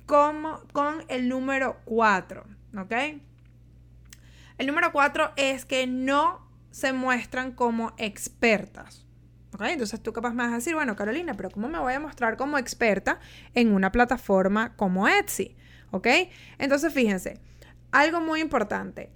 con, 0.06 0.44
con 0.72 1.04
el 1.08 1.28
número 1.28 1.78
4. 1.84 2.44
¿Ok? 2.78 2.92
El 4.58 4.66
número 4.66 4.92
4 4.92 5.32
es 5.36 5.64
que 5.64 5.86
no 5.86 6.46
se 6.70 6.92
muestran 6.92 7.52
como 7.52 7.92
expertas. 7.96 9.06
¿Ok? 9.54 9.62
Entonces 9.62 10.00
tú 10.02 10.12
capaz 10.12 10.30
me 10.30 10.42
vas 10.42 10.52
a 10.52 10.56
decir, 10.56 10.74
bueno, 10.74 10.96
Carolina, 10.96 11.34
pero 11.34 11.50
¿cómo 11.50 11.68
me 11.68 11.78
voy 11.78 11.92
a 11.92 12.00
mostrar 12.00 12.36
como 12.36 12.58
experta 12.58 13.20
en 13.54 13.72
una 13.72 13.92
plataforma 13.92 14.76
como 14.76 15.08
Etsy? 15.08 15.56
¿Ok? 15.92 16.06
Entonces 16.58 16.92
fíjense, 16.92 17.40
algo 17.90 18.20
muy 18.20 18.40
importante 18.40 19.10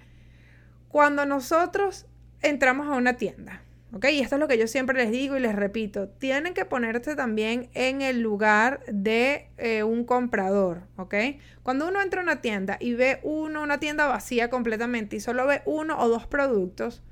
cuando 0.95 1.27
nosotros 1.27 2.07
entramos 2.41 2.87
a 2.87 2.93
una 2.93 3.15
tienda, 3.15 3.63
¿ok? 3.93 4.05
Y 4.13 4.21
esto 4.21 4.37
es 4.37 4.41
lo 4.41 4.47
que 4.47 4.59
yo 4.59 4.69
siempre 4.69 4.97
les 4.97 5.11
digo 5.11 5.37
y 5.37 5.41
les 5.41 5.57
repito, 5.57 6.09
tienen 6.09 6.55
que 6.55 6.67
ponerse 6.67 7.17
también 7.17 7.69
en 7.75 8.01
el 8.01 8.21
lugar 8.21 8.79
de 8.87 9.51
eh, 9.59 9.83
un 9.83 10.05
comprador, 10.05 10.83
¿ok? 10.97 11.17
Cuando 11.65 11.89
uno 11.89 12.01
entra 12.01 12.21
a 12.21 12.23
una 12.23 12.41
tienda 12.43 12.77
y 12.79 12.95
ve 12.95 13.19
una 13.25 13.81
tienda 13.81 14.07
vacía 14.07 14.51
completamente 14.51 15.17
y 15.17 15.21
solo 15.21 15.49
ve 15.49 15.63
uno 15.65 15.99
o 15.99 16.09
dos 16.09 16.29
productos, 16.29 17.03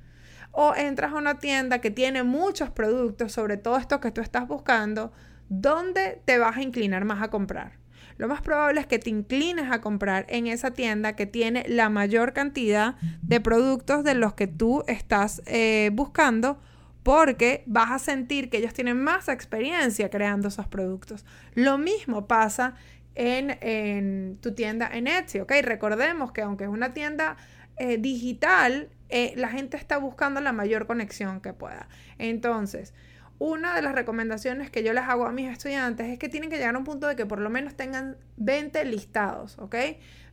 o 0.52 0.76
entras 0.76 1.10
a 1.10 1.16
una 1.16 1.40
tienda 1.40 1.80
que 1.80 1.90
tiene 1.90 2.22
muchos 2.22 2.70
productos, 2.70 3.32
sobre 3.32 3.56
todo 3.56 3.78
estos 3.78 3.98
que 3.98 4.12
tú 4.12 4.20
estás 4.20 4.46
buscando, 4.46 5.10
¿dónde 5.48 6.22
te 6.24 6.38
vas 6.38 6.56
a 6.56 6.62
inclinar 6.62 7.04
más 7.04 7.20
a 7.20 7.30
comprar? 7.30 7.81
Lo 8.16 8.28
más 8.28 8.40
probable 8.40 8.80
es 8.80 8.86
que 8.86 8.98
te 8.98 9.10
inclines 9.10 9.70
a 9.70 9.80
comprar 9.80 10.26
en 10.28 10.46
esa 10.46 10.72
tienda 10.72 11.14
que 11.16 11.26
tiene 11.26 11.64
la 11.68 11.88
mayor 11.88 12.32
cantidad 12.32 12.96
de 13.22 13.40
productos 13.40 14.04
de 14.04 14.14
los 14.14 14.34
que 14.34 14.46
tú 14.46 14.84
estás 14.86 15.42
eh, 15.46 15.90
buscando 15.92 16.60
porque 17.02 17.64
vas 17.66 17.90
a 17.90 17.98
sentir 17.98 18.48
que 18.48 18.58
ellos 18.58 18.74
tienen 18.74 19.02
más 19.02 19.28
experiencia 19.28 20.08
creando 20.08 20.48
esos 20.48 20.68
productos. 20.68 21.24
Lo 21.54 21.78
mismo 21.78 22.28
pasa 22.28 22.74
en, 23.14 24.38
tu 24.40 24.54
tienda 24.54 24.88
en 24.92 25.06
Etsy, 25.06 25.40
¿ok? 25.40 25.52
Recordemos 25.62 26.32
que 26.32 26.42
aunque 26.42 26.64
es 26.64 26.70
una 26.70 26.94
tienda 26.94 27.36
eh, 27.76 27.98
digital, 27.98 28.88
eh, 29.08 29.34
la 29.36 29.48
gente 29.48 29.76
está 29.76 29.98
buscando 29.98 30.40
la 30.40 30.52
mayor 30.52 30.86
conexión 30.86 31.40
que 31.40 31.52
pueda. 31.52 31.88
Entonces, 32.18 32.94
una 33.42 33.74
de 33.74 33.82
las 33.82 33.96
recomendaciones 33.96 34.70
que 34.70 34.84
yo 34.84 34.92
les 34.92 35.02
hago 35.02 35.26
a 35.26 35.32
mis 35.32 35.50
estudiantes 35.50 36.06
es 36.08 36.16
que 36.16 36.28
tienen 36.28 36.48
que 36.48 36.58
llegar 36.58 36.76
a 36.76 36.78
un 36.78 36.84
punto 36.84 37.08
de 37.08 37.16
que 37.16 37.26
por 37.26 37.40
lo 37.40 37.50
menos 37.50 37.74
tengan 37.74 38.16
20 38.36 38.84
listados, 38.84 39.58
¿ok? 39.58 39.74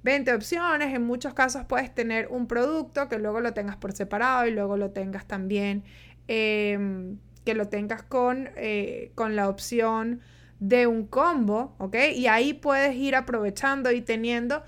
20 0.04 0.32
opciones, 0.36 0.94
en 0.94 1.02
muchos 1.02 1.34
casos 1.34 1.66
puedes 1.66 1.94
tener 1.94 2.28
un 2.28 2.46
producto 2.46 3.10
que 3.10 3.18
luego 3.18 3.40
lo 3.40 3.52
tengas 3.56 3.78
por 3.78 3.94
separado 3.94 4.46
y 4.46 4.52
luego 4.52 4.78
lo 4.78 4.92
tengas 4.92 5.26
también, 5.26 5.84
em, 6.28 7.18
que 7.46 7.56
lo 7.56 7.68
tengas 7.68 8.04
con, 8.04 8.52
eh, 8.56 9.12
con 9.16 9.36
la 9.36 9.50
opción 9.50 10.22
de 10.60 10.86
un 10.86 11.08
combo, 11.08 11.74
¿ok? 11.80 11.96
Y 12.14 12.28
ahí 12.28 12.54
puedes 12.54 12.96
ir 12.96 13.16
aprovechando 13.16 13.92
y 13.92 14.02
teniendo... 14.02 14.62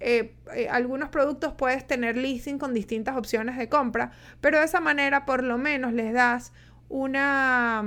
Eh, 0.00 0.36
eh, 0.54 0.68
algunos 0.70 1.08
productos 1.08 1.54
puedes 1.54 1.84
tener 1.84 2.16
listing 2.16 2.58
con 2.58 2.72
distintas 2.72 3.16
opciones 3.16 3.56
de 3.58 3.68
compra, 3.68 4.12
pero 4.40 4.60
de 4.60 4.64
esa 4.64 4.78
manera 4.78 5.26
por 5.26 5.42
lo 5.42 5.58
menos 5.58 5.92
les 5.92 6.12
das 6.12 6.52
una, 6.88 7.84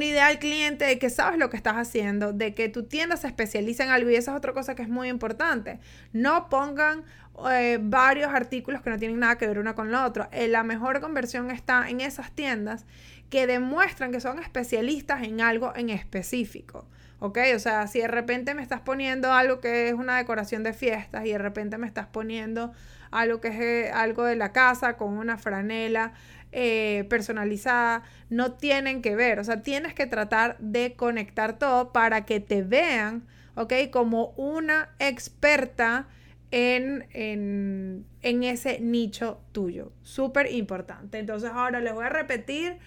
idea 0.00 0.26
al 0.26 0.38
cliente 0.38 0.84
de 0.84 0.98
que 0.98 1.10
sabes 1.10 1.38
lo 1.38 1.50
que 1.50 1.56
estás 1.56 1.76
haciendo, 1.76 2.32
de 2.32 2.54
que 2.54 2.68
tu 2.68 2.84
tienda 2.84 3.16
se 3.16 3.26
especializa 3.26 3.84
en 3.84 3.90
algo 3.90 4.10
y 4.10 4.16
esa 4.16 4.32
es 4.32 4.36
otra 4.36 4.52
cosa 4.52 4.74
que 4.74 4.82
es 4.82 4.88
muy 4.88 5.08
importante. 5.08 5.80
No 6.12 6.48
pongan 6.48 7.04
eh, 7.50 7.78
varios 7.80 8.32
artículos 8.32 8.82
que 8.82 8.90
no 8.90 8.98
tienen 8.98 9.18
nada 9.18 9.38
que 9.38 9.46
ver 9.46 9.58
una 9.58 9.74
con 9.74 9.90
la 9.92 10.06
otra. 10.06 10.28
Eh, 10.32 10.48
la 10.48 10.62
mejor 10.62 11.00
conversión 11.00 11.50
está 11.50 11.88
en 11.88 12.00
esas 12.00 12.32
tiendas 12.32 12.86
que 13.30 13.46
demuestran 13.46 14.12
que 14.12 14.20
son 14.20 14.38
especialistas 14.38 15.22
en 15.22 15.40
algo 15.40 15.72
en 15.76 15.90
específico. 15.90 16.86
¿Ok? 17.18 17.38
O 17.54 17.58
sea, 17.58 17.86
si 17.86 18.00
de 18.00 18.08
repente 18.08 18.54
me 18.54 18.62
estás 18.62 18.82
poniendo 18.82 19.32
algo 19.32 19.60
que 19.60 19.88
es 19.88 19.94
una 19.94 20.18
decoración 20.18 20.62
de 20.62 20.74
fiestas 20.74 21.24
y 21.24 21.32
de 21.32 21.38
repente 21.38 21.78
me 21.78 21.86
estás 21.86 22.06
poniendo 22.06 22.72
algo 23.10 23.40
que 23.40 23.48
es 23.48 23.60
eh, 23.60 23.90
algo 23.92 24.24
de 24.24 24.36
la 24.36 24.52
casa 24.52 24.96
con 24.96 25.16
una 25.16 25.38
franela 25.38 26.12
eh, 26.52 27.04
personalizada, 27.08 28.02
no 28.30 28.52
tienen 28.52 29.02
que 29.02 29.16
ver. 29.16 29.38
O 29.38 29.44
sea, 29.44 29.62
tienes 29.62 29.94
que 29.94 30.06
tratar 30.06 30.56
de 30.58 30.94
conectar 30.94 31.58
todo 31.58 31.92
para 31.92 32.24
que 32.24 32.40
te 32.40 32.62
vean, 32.62 33.26
¿ok? 33.54 33.72
Como 33.90 34.30
una 34.36 34.90
experta 34.98 36.08
en, 36.50 37.06
en, 37.12 38.06
en 38.22 38.42
ese 38.42 38.80
nicho 38.80 39.40
tuyo. 39.52 39.92
Súper 40.02 40.52
importante. 40.52 41.18
Entonces 41.18 41.50
ahora 41.52 41.80
les 41.80 41.94
voy 41.94 42.04
a 42.04 42.10
repetir. 42.10 42.78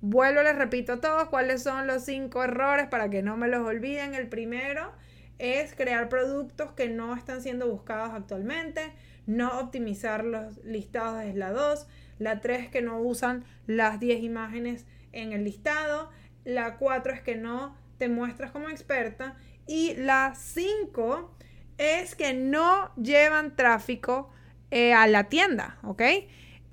Vuelvo, 0.00 0.42
les 0.42 0.56
repito 0.56 0.94
a 0.94 1.00
todos 1.00 1.28
cuáles 1.28 1.62
son 1.62 1.86
los 1.86 2.04
cinco 2.04 2.44
errores 2.44 2.86
para 2.86 3.08
que 3.10 3.22
no 3.22 3.36
me 3.36 3.48
los 3.48 3.66
olviden. 3.66 4.14
El 4.14 4.28
primero 4.28 4.92
es 5.38 5.74
crear 5.74 6.08
productos 6.08 6.72
que 6.72 6.88
no 6.88 7.14
están 7.14 7.42
siendo 7.42 7.68
buscados 7.68 8.10
actualmente, 8.14 8.92
no 9.26 9.58
optimizar 9.58 10.24
los 10.24 10.58
listados 10.64 11.24
es 11.24 11.34
la 11.34 11.50
2, 11.50 11.86
la 12.18 12.40
3 12.40 12.64
es 12.64 12.68
que 12.70 12.82
no 12.82 13.00
usan 13.00 13.44
las 13.66 14.00
10 14.00 14.22
imágenes 14.22 14.86
en 15.12 15.32
el 15.32 15.44
listado. 15.44 16.10
La 16.44 16.76
4 16.76 17.12
es 17.12 17.20
que 17.20 17.36
no 17.36 17.76
te 17.98 18.08
muestras 18.08 18.50
como 18.50 18.68
experta. 18.68 19.36
Y 19.66 19.94
la 19.94 20.34
5 20.36 21.36
es 21.78 22.14
que 22.14 22.34
no 22.34 22.94
llevan 22.96 23.56
tráfico 23.56 24.30
eh, 24.70 24.92
a 24.92 25.06
la 25.06 25.24
tienda, 25.24 25.78
¿ok? 25.82 26.02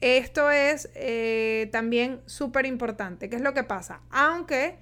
Esto 0.01 0.51
es 0.51 0.89
eh, 0.95 1.69
también 1.71 2.21
súper 2.25 2.65
importante. 2.65 3.29
¿Qué 3.29 3.37
es 3.37 3.41
lo 3.41 3.53
que 3.53 3.63
pasa? 3.63 4.01
Aunque 4.09 4.77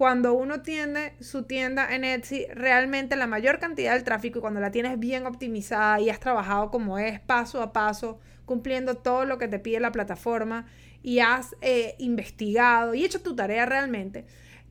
cuando 0.00 0.32
uno 0.32 0.62
tiene 0.62 1.12
su 1.20 1.42
tienda 1.42 1.94
en 1.94 2.04
Etsy, 2.04 2.46
realmente 2.54 3.16
la 3.16 3.26
mayor 3.26 3.58
cantidad 3.58 3.92
del 3.92 4.02
tráfico, 4.02 4.38
y 4.38 4.40
cuando 4.40 4.58
la 4.58 4.70
tienes 4.70 4.98
bien 4.98 5.26
optimizada 5.26 6.00
y 6.00 6.08
has 6.08 6.18
trabajado 6.18 6.70
como 6.70 6.98
es, 6.98 7.20
paso 7.20 7.60
a 7.60 7.74
paso, 7.74 8.18
cumpliendo 8.46 8.94
todo 8.94 9.26
lo 9.26 9.36
que 9.36 9.46
te 9.46 9.58
pide 9.58 9.78
la 9.78 9.92
plataforma 9.92 10.64
y 11.02 11.18
has 11.18 11.54
eh, 11.60 11.96
investigado 11.98 12.94
y 12.94 13.04
hecho 13.04 13.20
tu 13.20 13.36
tarea 13.36 13.66
realmente, 13.66 14.24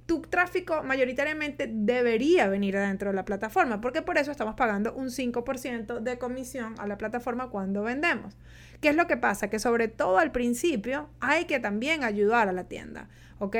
tu 0.07 0.21
tráfico 0.21 0.81
mayoritariamente 0.81 1.69
debería 1.71 2.47
venir 2.47 2.75
adentro 2.77 3.11
de 3.11 3.15
la 3.15 3.23
plataforma, 3.23 3.81
porque 3.81 4.01
por 4.01 4.17
eso 4.17 4.31
estamos 4.31 4.55
pagando 4.55 4.95
un 4.95 5.09
5% 5.09 5.99
de 5.99 6.17
comisión 6.17 6.73
a 6.79 6.87
la 6.87 6.97
plataforma 6.97 7.51
cuando 7.51 7.83
vendemos. 7.83 8.35
¿Qué 8.81 8.89
es 8.89 8.95
lo 8.95 9.05
que 9.05 9.17
pasa? 9.17 9.51
Que 9.51 9.59
sobre 9.59 9.89
todo 9.89 10.17
al 10.17 10.31
principio 10.31 11.11
hay 11.19 11.45
que 11.45 11.59
también 11.59 12.03
ayudar 12.03 12.49
a 12.49 12.51
la 12.51 12.63
tienda, 12.63 13.09
¿ok? 13.37 13.55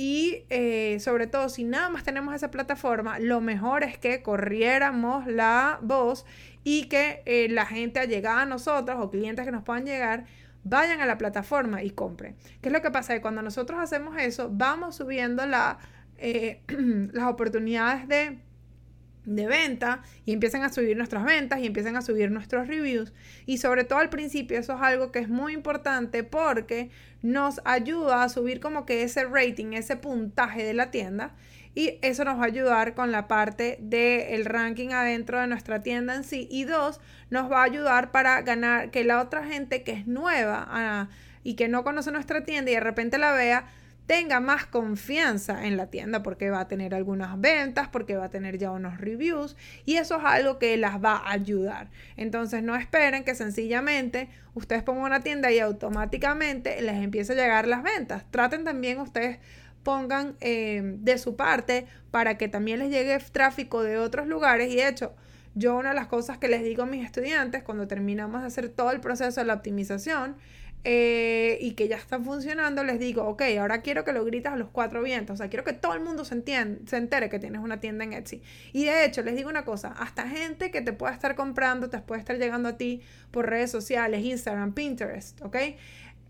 Y 0.00 0.44
eh, 0.48 1.00
sobre 1.00 1.26
todo, 1.26 1.48
si 1.48 1.64
nada 1.64 1.90
más 1.90 2.04
tenemos 2.04 2.32
esa 2.32 2.52
plataforma, 2.52 3.18
lo 3.18 3.40
mejor 3.40 3.82
es 3.82 3.98
que 3.98 4.22
corriéramos 4.22 5.26
la 5.26 5.80
voz 5.82 6.24
y 6.62 6.84
que 6.84 7.20
eh, 7.26 7.48
la 7.50 7.66
gente 7.66 8.06
llegado 8.06 8.38
a 8.38 8.46
nosotros 8.46 8.96
o 9.00 9.10
clientes 9.10 9.44
que 9.44 9.50
nos 9.50 9.64
puedan 9.64 9.84
llegar 9.84 10.24
vayan 10.62 11.00
a 11.00 11.06
la 11.06 11.18
plataforma 11.18 11.82
y 11.82 11.90
compren. 11.90 12.36
¿Qué 12.60 12.68
es 12.68 12.72
lo 12.72 12.80
que 12.80 12.92
pasa? 12.92 13.12
Que 13.12 13.20
cuando 13.20 13.42
nosotros 13.42 13.80
hacemos 13.80 14.16
eso, 14.18 14.48
vamos 14.52 14.94
subiendo 14.94 15.44
la, 15.46 15.78
eh, 16.16 16.62
las 17.12 17.26
oportunidades 17.26 18.06
de 18.06 18.38
de 19.28 19.46
venta 19.46 20.02
y 20.24 20.32
empiezan 20.32 20.62
a 20.62 20.72
subir 20.72 20.96
nuestras 20.96 21.24
ventas 21.24 21.60
y 21.60 21.66
empiezan 21.66 21.96
a 21.96 22.02
subir 22.02 22.30
nuestros 22.30 22.66
reviews. 22.66 23.12
Y 23.46 23.58
sobre 23.58 23.84
todo 23.84 23.98
al 23.98 24.08
principio 24.08 24.58
eso 24.58 24.74
es 24.74 24.80
algo 24.80 25.12
que 25.12 25.18
es 25.18 25.28
muy 25.28 25.52
importante 25.52 26.24
porque 26.24 26.90
nos 27.22 27.60
ayuda 27.64 28.22
a 28.22 28.28
subir 28.28 28.60
como 28.60 28.86
que 28.86 29.02
ese 29.02 29.24
rating, 29.24 29.74
ese 29.74 29.96
puntaje 29.96 30.64
de 30.64 30.74
la 30.74 30.90
tienda. 30.90 31.34
Y 31.74 31.98
eso 32.02 32.24
nos 32.24 32.38
va 32.38 32.44
a 32.44 32.46
ayudar 32.46 32.94
con 32.94 33.12
la 33.12 33.28
parte 33.28 33.78
del 33.80 34.44
ranking 34.46 34.88
adentro 34.88 35.38
de 35.38 35.46
nuestra 35.46 35.82
tienda 35.82 36.16
en 36.16 36.24
sí. 36.24 36.48
Y 36.50 36.64
dos, 36.64 37.00
nos 37.30 37.50
va 37.52 37.60
a 37.60 37.64
ayudar 37.64 38.10
para 38.10 38.40
ganar 38.42 38.90
que 38.90 39.04
la 39.04 39.20
otra 39.20 39.44
gente 39.44 39.84
que 39.84 39.92
es 39.92 40.06
nueva 40.06 40.66
ah, 40.68 41.08
y 41.44 41.54
que 41.54 41.68
no 41.68 41.84
conoce 41.84 42.10
nuestra 42.10 42.44
tienda 42.44 42.70
y 42.70 42.74
de 42.74 42.80
repente 42.80 43.18
la 43.18 43.32
vea, 43.32 43.68
tenga 44.08 44.40
más 44.40 44.64
confianza 44.64 45.66
en 45.66 45.76
la 45.76 45.88
tienda 45.88 46.22
porque 46.22 46.48
va 46.48 46.60
a 46.60 46.66
tener 46.66 46.94
algunas 46.94 47.38
ventas, 47.38 47.88
porque 47.88 48.16
va 48.16 48.24
a 48.24 48.30
tener 48.30 48.56
ya 48.56 48.70
unos 48.70 48.96
reviews 48.98 49.54
y 49.84 49.96
eso 49.96 50.16
es 50.16 50.24
algo 50.24 50.58
que 50.58 50.78
las 50.78 51.04
va 51.04 51.16
a 51.18 51.30
ayudar. 51.30 51.90
Entonces 52.16 52.62
no 52.62 52.74
esperen 52.74 53.22
que 53.22 53.34
sencillamente 53.34 54.30
ustedes 54.54 54.82
pongan 54.82 55.04
una 55.04 55.20
tienda 55.20 55.52
y 55.52 55.58
automáticamente 55.58 56.80
les 56.80 56.96
empiece 56.96 57.34
a 57.34 57.36
llegar 57.36 57.68
las 57.68 57.82
ventas. 57.82 58.24
Traten 58.30 58.64
también 58.64 58.98
ustedes 58.98 59.40
pongan 59.82 60.36
eh, 60.40 60.80
de 60.82 61.18
su 61.18 61.36
parte 61.36 61.86
para 62.10 62.38
que 62.38 62.48
también 62.48 62.78
les 62.78 62.88
llegue 62.88 63.18
tráfico 63.30 63.82
de 63.82 63.98
otros 63.98 64.26
lugares 64.26 64.72
y 64.72 64.76
de 64.76 64.88
hecho 64.88 65.12
yo 65.54 65.76
una 65.76 65.90
de 65.90 65.96
las 65.96 66.06
cosas 66.06 66.38
que 66.38 66.48
les 66.48 66.64
digo 66.64 66.84
a 66.84 66.86
mis 66.86 67.04
estudiantes 67.04 67.62
cuando 67.62 67.86
terminamos 67.86 68.40
de 68.40 68.46
hacer 68.46 68.70
todo 68.70 68.90
el 68.90 69.00
proceso 69.00 69.38
de 69.38 69.46
la 69.46 69.54
optimización 69.54 70.36
eh, 70.84 71.58
y 71.60 71.72
que 71.72 71.88
ya 71.88 71.96
están 71.96 72.24
funcionando, 72.24 72.84
les 72.84 72.98
digo, 72.98 73.24
ok, 73.24 73.42
ahora 73.58 73.82
quiero 73.82 74.04
que 74.04 74.12
lo 74.12 74.24
gritas 74.24 74.52
a 74.52 74.56
los 74.56 74.68
cuatro 74.70 75.02
vientos, 75.02 75.34
o 75.34 75.36
sea, 75.36 75.48
quiero 75.48 75.64
que 75.64 75.72
todo 75.72 75.94
el 75.94 76.00
mundo 76.00 76.24
se, 76.24 76.34
entiende, 76.34 76.88
se 76.88 76.96
entere 76.96 77.28
que 77.28 77.38
tienes 77.38 77.60
una 77.60 77.80
tienda 77.80 78.04
en 78.04 78.12
Etsy. 78.12 78.42
Y 78.72 78.84
de 78.84 79.04
hecho, 79.04 79.22
les 79.22 79.36
digo 79.36 79.48
una 79.50 79.64
cosa, 79.64 79.88
hasta 79.98 80.28
gente 80.28 80.70
que 80.70 80.80
te 80.80 80.92
pueda 80.92 81.12
estar 81.12 81.34
comprando, 81.34 81.90
te 81.90 81.98
puede 81.98 82.20
estar 82.20 82.38
llegando 82.38 82.68
a 82.68 82.76
ti 82.76 83.02
por 83.30 83.50
redes 83.50 83.70
sociales, 83.70 84.24
Instagram, 84.24 84.72
Pinterest, 84.72 85.42
¿ok? 85.42 85.56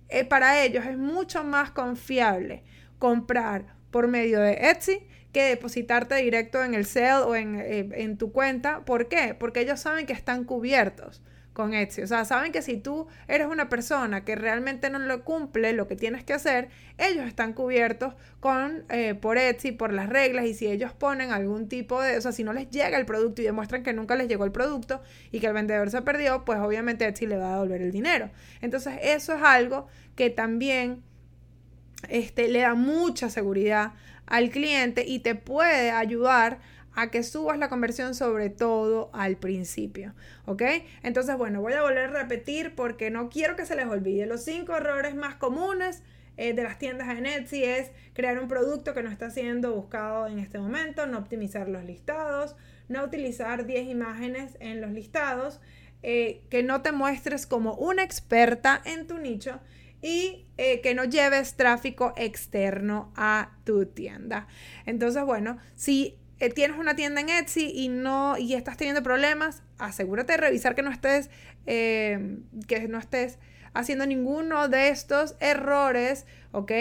Eh, 0.08 0.24
para 0.24 0.64
ellos 0.64 0.86
es 0.86 0.96
mucho 0.96 1.44
más 1.44 1.70
confiable 1.70 2.64
comprar 2.98 3.66
por 3.90 4.08
medio 4.08 4.40
de 4.40 4.70
Etsy 4.70 5.00
que 5.32 5.42
depositarte 5.42 6.14
directo 6.16 6.64
en 6.64 6.74
el 6.74 6.86
sale 6.86 7.24
o 7.24 7.36
en, 7.36 7.60
eh, 7.60 7.88
en 7.92 8.16
tu 8.16 8.32
cuenta. 8.32 8.84
¿Por 8.86 9.08
qué? 9.08 9.36
Porque 9.38 9.60
ellos 9.60 9.78
saben 9.80 10.06
que 10.06 10.14
están 10.14 10.44
cubiertos 10.44 11.22
con 11.58 11.74
Etsy. 11.74 12.02
O 12.02 12.06
sea, 12.06 12.24
saben 12.24 12.52
que 12.52 12.62
si 12.62 12.76
tú 12.76 13.08
eres 13.26 13.48
una 13.48 13.68
persona 13.68 14.24
que 14.24 14.36
realmente 14.36 14.90
no 14.90 15.00
lo 15.00 15.24
cumple 15.24 15.72
lo 15.72 15.88
que 15.88 15.96
tienes 15.96 16.22
que 16.22 16.32
hacer, 16.32 16.68
ellos 16.98 17.26
están 17.26 17.52
cubiertos 17.52 18.14
con 18.38 18.84
eh, 18.90 19.16
por 19.16 19.38
Etsy, 19.38 19.72
por 19.72 19.92
las 19.92 20.08
reglas 20.08 20.46
y 20.46 20.54
si 20.54 20.68
ellos 20.68 20.92
ponen 20.92 21.32
algún 21.32 21.68
tipo 21.68 22.00
de, 22.00 22.16
o 22.16 22.20
sea, 22.20 22.30
si 22.30 22.44
no 22.44 22.52
les 22.52 22.70
llega 22.70 22.96
el 22.96 23.06
producto 23.06 23.42
y 23.42 23.44
demuestran 23.46 23.82
que 23.82 23.92
nunca 23.92 24.14
les 24.14 24.28
llegó 24.28 24.44
el 24.44 24.52
producto 24.52 25.02
y 25.32 25.40
que 25.40 25.48
el 25.48 25.52
vendedor 25.52 25.90
se 25.90 26.00
perdió, 26.00 26.44
pues 26.44 26.60
obviamente 26.60 27.04
Etsy 27.04 27.26
le 27.26 27.38
va 27.38 27.48
a 27.48 27.52
devolver 27.54 27.82
el 27.82 27.90
dinero. 27.90 28.30
Entonces, 28.60 28.94
eso 29.02 29.34
es 29.34 29.42
algo 29.42 29.88
que 30.14 30.30
también 30.30 31.02
este, 32.08 32.46
le 32.46 32.60
da 32.60 32.76
mucha 32.76 33.30
seguridad 33.30 33.94
al 34.26 34.50
cliente 34.50 35.04
y 35.08 35.18
te 35.18 35.34
puede 35.34 35.90
ayudar 35.90 36.60
a 36.98 37.12
que 37.12 37.22
subas 37.22 37.58
la 37.58 37.68
conversión 37.68 38.16
sobre 38.16 38.50
todo 38.50 39.08
al 39.12 39.36
principio, 39.36 40.14
¿ok? 40.46 40.62
Entonces, 41.04 41.38
bueno, 41.38 41.60
voy 41.60 41.74
a 41.74 41.82
volver 41.82 42.10
a 42.10 42.22
repetir 42.22 42.74
porque 42.74 43.08
no 43.08 43.28
quiero 43.28 43.54
que 43.54 43.66
se 43.66 43.76
les 43.76 43.86
olvide. 43.86 44.26
Los 44.26 44.42
cinco 44.42 44.74
errores 44.76 45.14
más 45.14 45.36
comunes 45.36 46.02
eh, 46.36 46.54
de 46.54 46.64
las 46.64 46.80
tiendas 46.80 47.08
en 47.16 47.26
Etsy 47.26 47.62
es 47.62 47.92
crear 48.14 48.40
un 48.40 48.48
producto 48.48 48.94
que 48.94 49.04
no 49.04 49.12
está 49.12 49.30
siendo 49.30 49.76
buscado 49.76 50.26
en 50.26 50.40
este 50.40 50.58
momento, 50.58 51.06
no 51.06 51.18
optimizar 51.18 51.68
los 51.68 51.84
listados, 51.84 52.56
no 52.88 53.04
utilizar 53.04 53.64
10 53.64 53.86
imágenes 53.86 54.56
en 54.58 54.80
los 54.80 54.90
listados, 54.90 55.60
eh, 56.02 56.42
que 56.50 56.64
no 56.64 56.82
te 56.82 56.90
muestres 56.90 57.46
como 57.46 57.74
una 57.74 58.02
experta 58.02 58.82
en 58.84 59.06
tu 59.06 59.18
nicho 59.18 59.60
y 60.02 60.48
eh, 60.56 60.80
que 60.80 60.96
no 60.96 61.04
lleves 61.04 61.54
tráfico 61.54 62.12
externo 62.16 63.12
a 63.14 63.52
tu 63.62 63.86
tienda. 63.86 64.48
Entonces, 64.84 65.24
bueno, 65.24 65.58
si 65.76 66.18
eh, 66.40 66.50
tienes 66.50 66.78
una 66.78 66.94
tienda 66.94 67.20
en 67.20 67.28
Etsy 67.28 67.72
y 67.74 67.88
no 67.88 68.36
y 68.38 68.54
estás 68.54 68.76
teniendo 68.76 69.02
problemas, 69.02 69.62
asegúrate 69.78 70.32
de 70.32 70.38
revisar 70.38 70.74
que 70.74 70.82
no 70.82 70.90
estés 70.90 71.30
eh, 71.66 72.38
que 72.66 72.86
no 72.88 72.98
estés 72.98 73.38
haciendo 73.74 74.06
ninguno 74.06 74.68
de 74.68 74.88
estos 74.88 75.36
errores, 75.40 76.26
¿ok? 76.52 76.72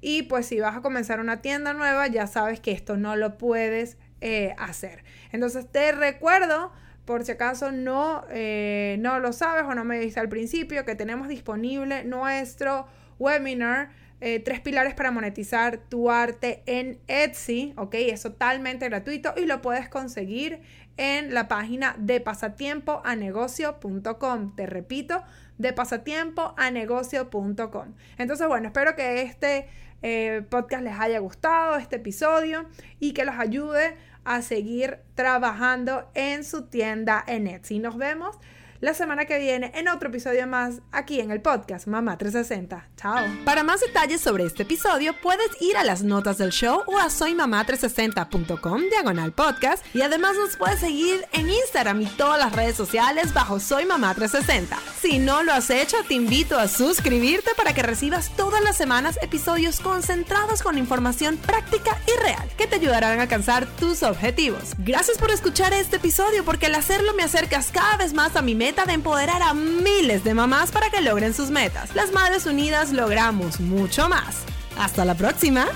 Y 0.00 0.22
pues 0.24 0.46
si 0.46 0.60
vas 0.60 0.76
a 0.76 0.82
comenzar 0.82 1.20
una 1.20 1.40
tienda 1.40 1.72
nueva, 1.72 2.06
ya 2.08 2.26
sabes 2.26 2.60
que 2.60 2.72
esto 2.72 2.96
no 2.96 3.16
lo 3.16 3.38
puedes 3.38 3.96
eh, 4.20 4.54
hacer. 4.58 5.04
Entonces 5.32 5.70
te 5.70 5.92
recuerdo, 5.92 6.72
por 7.04 7.24
si 7.24 7.32
acaso 7.32 7.72
no, 7.72 8.24
no 8.26 9.20
lo 9.20 9.32
sabes 9.32 9.64
o 9.64 9.74
no 9.74 9.84
me 9.84 9.98
viste 9.98 10.20
al 10.20 10.28
principio, 10.28 10.84
que 10.84 10.94
tenemos 10.94 11.28
disponible 11.28 12.04
nuestro 12.04 12.86
webinar 13.18 13.90
eh, 14.20 14.40
tres 14.40 14.60
pilares 14.60 14.94
para 14.94 15.10
monetizar 15.10 15.76
tu 15.76 16.10
arte 16.10 16.62
en 16.66 16.98
Etsy, 17.06 17.74
¿ok? 17.76 17.94
Es 17.94 18.22
totalmente 18.22 18.88
gratuito 18.88 19.34
y 19.36 19.44
lo 19.44 19.60
puedes 19.60 19.88
conseguir 19.88 20.60
en 20.96 21.34
la 21.34 21.48
página 21.48 21.96
de 21.98 22.20
pasatiempoanegocio.com. 22.20 24.56
Te 24.56 24.66
repito, 24.66 25.22
de 25.58 25.72
pasatiempoanegocio.com. 25.72 27.94
Entonces, 28.18 28.48
bueno, 28.48 28.68
espero 28.68 28.96
que 28.96 29.22
este 29.22 29.68
eh, 30.02 30.42
podcast 30.48 30.82
les 30.82 30.98
haya 30.98 31.18
gustado 31.18 31.76
este 31.76 31.96
episodio 31.96 32.66
y 33.00 33.12
que 33.12 33.24
los 33.24 33.36
ayude 33.36 33.96
a 34.24 34.42
seguir 34.42 34.98
trabajando 35.14 36.10
en 36.14 36.44
su 36.44 36.66
tienda 36.66 37.24
en 37.26 37.46
Etsy. 37.46 37.78
Nos 37.78 37.96
vemos 37.96 38.38
la 38.80 38.94
semana 38.94 39.24
que 39.24 39.38
viene 39.38 39.72
en 39.74 39.88
otro 39.88 40.08
episodio 40.08 40.46
más 40.46 40.80
aquí 40.92 41.20
en 41.20 41.30
el 41.30 41.40
podcast 41.40 41.86
Mamá 41.86 42.18
360. 42.18 42.88
Chao. 42.96 43.26
Para 43.44 43.62
más 43.62 43.80
detalles 43.80 44.20
sobre 44.20 44.44
este 44.44 44.64
episodio 44.64 45.14
puedes 45.22 45.50
ir 45.60 45.76
a 45.76 45.84
las 45.84 46.02
notas 46.02 46.38
del 46.38 46.50
show 46.50 46.82
o 46.86 46.98
a 46.98 47.06
soymamá360.com 47.06 48.82
diagonal 48.90 49.32
podcast 49.32 49.84
y 49.94 50.02
además 50.02 50.36
nos 50.36 50.56
puedes 50.56 50.80
seguir 50.80 51.24
en 51.32 51.48
Instagram 51.48 52.02
y 52.02 52.06
todas 52.06 52.38
las 52.38 52.52
redes 52.52 52.76
sociales 52.76 53.32
bajo 53.32 53.60
Soy 53.60 53.86
Mamá 53.86 54.14
360. 54.14 54.78
Si 55.00 55.18
no 55.18 55.42
lo 55.42 55.52
has 55.52 55.70
hecho, 55.70 55.96
te 56.06 56.14
invito 56.14 56.58
a 56.58 56.68
suscribirte 56.68 57.50
para 57.56 57.72
que 57.72 57.82
recibas 57.82 58.30
todas 58.36 58.62
las 58.62 58.76
semanas 58.76 59.18
episodios 59.22 59.80
concentrados 59.80 60.62
con 60.62 60.78
información 60.78 61.36
práctica 61.36 61.98
y 62.06 62.22
real 62.22 62.48
que 62.56 62.66
te 62.66 62.76
ayudarán 62.76 63.18
a 63.18 63.22
alcanzar 63.22 63.66
tus 63.76 64.02
objetivos. 64.02 64.74
Gracias 64.78 65.18
por 65.18 65.30
escuchar 65.30 65.72
este 65.72 65.96
episodio 65.96 66.44
porque 66.44 66.66
al 66.66 66.74
hacerlo 66.74 67.14
me 67.14 67.22
acercas 67.22 67.70
cada 67.72 67.96
vez 67.96 68.12
más 68.12 68.36
a 68.36 68.42
mi 68.42 68.54
meta 68.66 68.84
de 68.84 68.94
empoderar 68.94 69.42
a 69.42 69.54
miles 69.54 70.24
de 70.24 70.34
mamás 70.34 70.72
para 70.72 70.90
que 70.90 71.00
logren 71.00 71.32
sus 71.32 71.50
metas. 71.50 71.94
Las 71.94 72.10
Madres 72.10 72.46
Unidas 72.46 72.90
logramos 72.92 73.60
mucho 73.60 74.08
más. 74.08 74.38
Hasta 74.76 75.04
la 75.04 75.14
próxima. 75.14 75.66